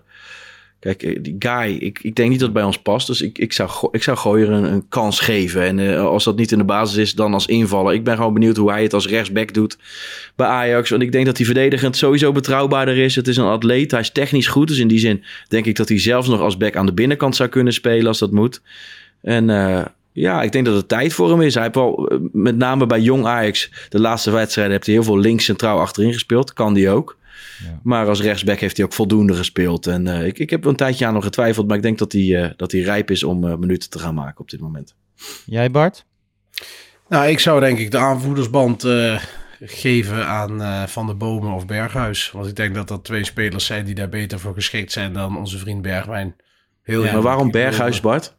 [0.81, 3.07] kijk, eh, die guy, ik, ik denk niet dat het bij ons past.
[3.07, 5.63] Dus ik, ik, zou, ik zou Gooier een, een kans geven.
[5.63, 7.95] En als dat niet in de basis is, dan als invaller.
[7.95, 9.79] Ik ben gewoon benieuwd hoe hij het als rechtsback doet
[10.37, 10.91] bij Ajax.
[10.91, 13.15] Want ik denk dat hij verdedigend sowieso betrouwbaarder is.
[13.15, 14.69] Het is een atleet, hij is technisch goed.
[14.69, 17.37] Dus in die zin denk ik dat hij zelfs nog als back aan de binnenkant
[17.37, 18.61] zou kunnen spelen als dat moet.
[19.21, 21.55] En eh, ja, ik denk dat het tijd voor hem is.
[21.55, 25.05] Hij heeft wel, eh, met name bij Jong Ajax, de laatste wedstrijden, heeft hij heel
[25.05, 26.53] veel links centraal achterin gespeeld.
[26.53, 27.17] Kan die ook.
[27.65, 27.81] Ja.
[27.83, 29.87] Maar als rechtsback heeft hij ook voldoende gespeeld.
[29.87, 32.13] En eh, ik, ik heb er een tijdje aan nog getwijfeld, maar ik denk dat
[32.13, 34.95] hij, eh, dat hij rijp is om eh, minuten te gaan maken op dit moment.
[35.45, 36.05] Jij Bart?
[37.09, 39.23] Nou, ik zou denk ik de aanvoerdersband eh,
[39.61, 42.31] geven aan eh, Van der Bomen of Berghuis.
[42.31, 45.39] Want ik denk dat dat twee spelers zijn die daar beter voor geschikt zijn dan
[45.39, 46.37] onze vriend Bergwijn.
[46.83, 48.37] Heel Ja, maar waarom Berghuis, Bart?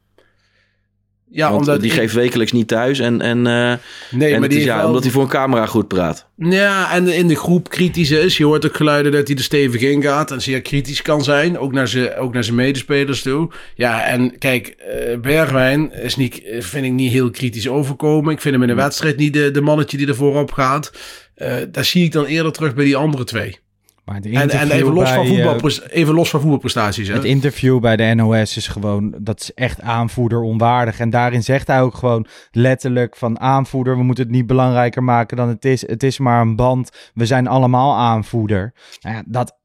[1.31, 3.73] Ja, Want omdat die ik- geeft wekelijks niet thuis en, en, eh,
[4.11, 6.27] Nee, en maar die is, ja, wel- omdat hij voor een camera goed praat.
[6.37, 8.37] Ja, en in de groep kritisch is.
[8.37, 11.57] Je hoort ook geluiden dat hij er stevig in gaat en zeer kritisch kan zijn.
[11.57, 13.49] Ook naar zijn, ook naar zijn medespelers toe.
[13.75, 18.33] Ja, en kijk, eh, Bergwijn is niet, vind ik niet heel kritisch overkomen.
[18.33, 20.91] Ik vind hem in de wedstrijd niet de, de mannetje die er voorop gaat.
[21.35, 23.59] Eh daar zie ik dan eerder terug bij die andere twee.
[24.09, 27.07] Maar En, en even, los van bij, eh, even los van voetbalprestaties.
[27.07, 27.13] Hè?
[27.13, 30.99] Het interview bij de NOS is gewoon, dat is echt aanvoerder onwaardig.
[30.99, 35.37] En daarin zegt hij ook gewoon letterlijk van aanvoerder, we moeten het niet belangrijker maken
[35.37, 35.87] dan het is.
[35.87, 38.73] Het is maar een band, we zijn allemaal aanvoerder.
[39.01, 39.57] Nou ja, dat,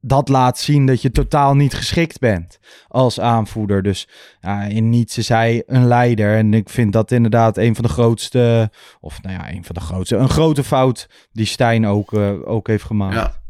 [0.00, 2.58] dat laat zien dat je totaal niet geschikt bent
[2.88, 3.82] als aanvoerder.
[3.82, 4.08] Dus
[4.40, 6.36] ja, in niets is hij een leider.
[6.36, 8.70] En ik vind dat inderdaad een van de grootste,
[9.00, 12.66] of nou ja, een van de grootste, een grote fout die Stijn ook, eh, ook
[12.66, 13.14] heeft gemaakt.
[13.14, 13.44] Ja.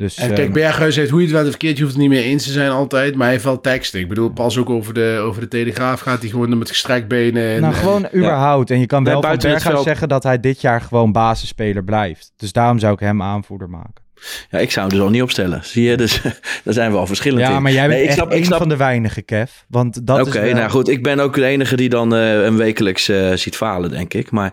[0.00, 2.02] Dus, En kijk, eh, Berghuis heeft hoe je het wel of verkeerd, je hoeft het
[2.04, 4.00] niet meer eens te zijn altijd, maar hij heeft wel teksten.
[4.00, 7.42] Ik bedoel, pas ook over de, over de Telegraaf gaat hij gewoon met gestrekt benen.
[7.54, 8.70] En, nou, gewoon überhaupt.
[8.70, 12.32] En je kan wel van Berghuis veld- zeggen dat hij dit jaar gewoon basisspeler blijft.
[12.36, 14.02] Dus daarom zou ik hem aanvoerder maken.
[14.50, 15.60] Ja, ik zou hem dus al niet opstellen.
[15.64, 16.20] Zie je, dus
[16.64, 17.50] daar zijn we al verschillend in.
[17.50, 19.50] Ja, maar jij bent Nee, ik echt snap, ik een snap, van de weinigen, Kev.
[19.68, 20.88] Want dat Oké, wel- nou goed.
[20.88, 24.30] Ik ben ook de enige die dan eh hem wekelijks eh, ziet falen, denk ik.
[24.30, 24.52] Maar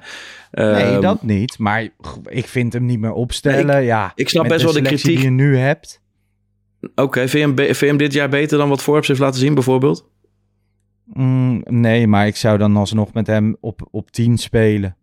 [0.58, 1.60] Nee, ehm, dat niet.
[1.60, 1.88] Maar
[2.24, 3.84] ik vind hem niet meer opstellen.
[3.84, 5.06] ja, ik snap best wel de kritiek.
[5.16, 6.02] die je nu hebt.
[6.96, 9.20] Oké, vind, je hem be- vind je hem dit jaar beter dan wat Forbes heeft
[9.20, 10.10] laten zien, bijvoorbeeld?
[11.06, 14.97] Mm, nee, maar ik zou dan alsnog met hem op, op 10 spelen.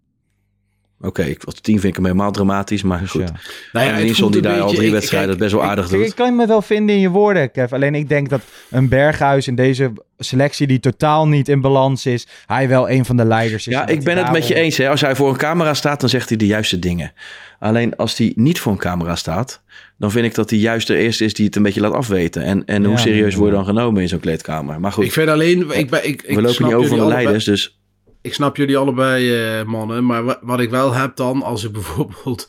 [1.01, 3.21] Oké, ik op 10 vind ik hem helemaal dramatisch, maar goed.
[3.21, 3.35] Ja.
[3.73, 6.07] Nou ja, en Linson die daar al drie ik- wedstrijden kijk, best wel aardig doet.
[6.07, 7.73] ik kan me wel vinden in je woorden, Kev.
[7.73, 8.41] Alleen ik denk dat
[8.71, 13.17] een Berghuis in deze selectie die totaal niet in balans is, hij wel een van
[13.17, 13.73] de leiders is.
[13.73, 14.77] Ja, dat ik ben het met je eens.
[14.77, 14.89] Hè.
[14.89, 17.13] Als hij voor een camera staat, dan zegt hij de juiste dingen.
[17.59, 19.63] Alleen als hij niet voor een camera staat,
[19.99, 22.43] dan vind ik dat hij juist de eerste is die het een beetje laat afweten.
[22.43, 23.39] En, en hoe serieus ja.
[23.39, 24.81] word je dan genomen in zo'n kleedkamer?
[24.81, 27.45] Maar goed, Ik vind alleen, ik, ik, ik we lopen niet over van de leiders,
[27.45, 27.79] dus
[28.25, 30.07] Ik snap jullie allebei, eh, mannen.
[30.07, 32.49] Maar wa- wat ik wel heb dan, als er bijvoorbeeld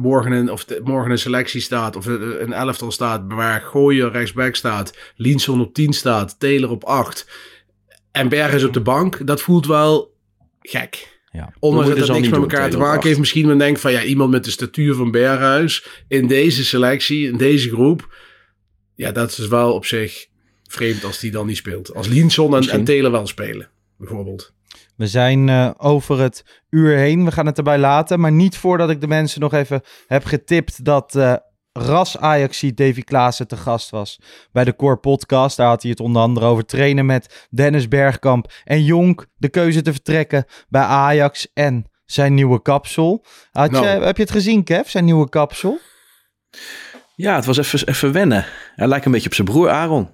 [0.00, 4.10] morgen, een, of de, morgen een selectie staat, of een, een elftal staat, waar Gooien
[4.10, 7.26] rechtsback staat, Linson op 10 staat, Taylor op 8
[8.12, 10.14] en Berghuis op de bank, dat voelt wel
[10.60, 11.18] gek.
[11.32, 11.52] Ja.
[11.58, 13.18] Ondanks Dat het dus niks met elkaar te maken heeft.
[13.18, 17.36] Misschien men denkt van ja, iemand met de statuur van Berghuis in deze selectie, in
[17.36, 18.14] deze groep.
[18.94, 20.26] Ja, dat is wel op zich
[20.68, 21.94] vreemd als die dan niet speelt.
[21.94, 24.52] Als Linson en, en Taylor wel spelen, bijvoorbeeld.
[25.00, 27.24] We zijn eh, over het uur heen.
[27.24, 28.20] We gaan het erbij laten.
[28.20, 31.34] Maar niet voordat ik de mensen nog even heb getipt dat eh
[31.72, 34.20] ras Ajaxie Davy Klaassen te gast was
[34.52, 35.56] bij de Core Podcast.
[35.56, 39.26] Daar had hij het onder andere over trainen met Dennis Bergkamp en Jonk.
[39.36, 43.24] De keuze te vertrekken bij Ajax en zijn nieuwe kapsel.
[43.50, 43.84] Had Nou.
[43.84, 44.88] je, heb je het gezien, Kev?
[44.88, 45.78] Zijn nieuwe kapsel?
[47.14, 48.44] ja, het was even, even wennen.
[48.74, 50.08] Hij lijkt een beetje op zijn broer Aaron.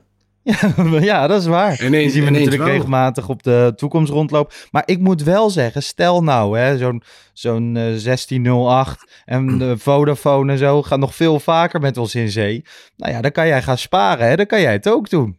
[0.46, 1.82] Ja, ja, dat is waar.
[1.84, 2.72] Ineens- Die zien we natuurlijk wel.
[2.72, 4.54] regelmatig op de toekomst rondlopen.
[4.70, 10.52] Maar ik moet wel zeggen, stel nou, hè, zo'n zo'n eh, 1608 en de Vodafone
[10.52, 12.64] en zo gaan nog veel vaker met ons in zee.
[12.96, 14.36] Nou ja, dan kan jij gaan sparen, hè?
[14.36, 15.36] Dan kan jij het ook doen.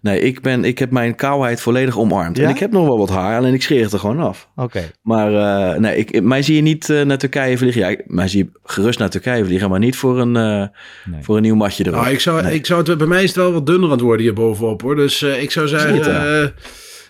[0.00, 2.36] Nee, ik, ben, ik heb mijn kaalheid volledig omarmd.
[2.36, 2.44] Ja?
[2.44, 4.48] En ik heb nog wel wat haar, alleen ik scheer het er gewoon af.
[4.56, 4.90] Oké.
[5.02, 7.80] Maar eh, nee, ik, mij zie je niet eh, naar Turkije vliegen.
[7.80, 10.66] Ja, ik- mij zie je gerust naar Turkije vliegen, maar niet voor een, eh,
[11.04, 11.22] Nee.
[11.22, 12.00] voor een nieuw matje erop.
[12.00, 12.54] Nou, ik zou, Nee.
[12.54, 14.82] ik zou het, bij mij is het wel wat dunner aan het worden hier bovenop
[14.82, 14.96] hoor.
[14.96, 16.54] Dus eh, ik zou zeggen.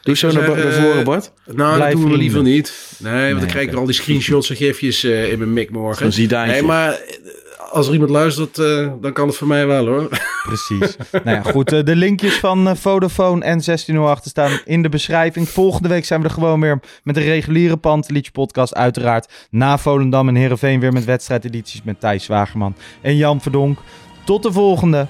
[0.03, 1.33] Doe zo naar, naar voren, Bart.
[1.55, 2.97] nou, Blijf dat doen we liever niet.
[2.99, 5.53] Nee, want Nee, dan krijg ik er al die screenshots en gifjes eh, in mijn
[5.53, 6.13] mik morgen.
[6.13, 6.27] Zo'n.
[6.29, 7.01] Nee, maar
[7.75, 10.09] als er iemand luistert, eh, dan kan het voor mij wel hoor.
[10.43, 10.97] Precies.
[11.25, 11.73] nou ja, goed.
[11.73, 15.49] eh, de linkjes van eh, Vodafone en 1608 staan in de beschrijving.
[15.49, 18.75] Volgende week zijn we er gewoon weer met de reguliere Pantelietje podcast.
[18.75, 23.79] Uiteraard na Volendam en Heerenveen weer met wedstrijdedities met Thijs Zwagerman en Jan Verdonk.
[24.25, 25.07] Tot de volgende.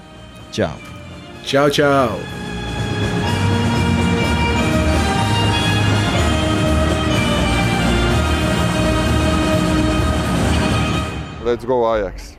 [0.49, 0.73] Ciao.
[1.43, 2.09] ciao, ciao.
[11.43, 12.35] Let's go Ajax.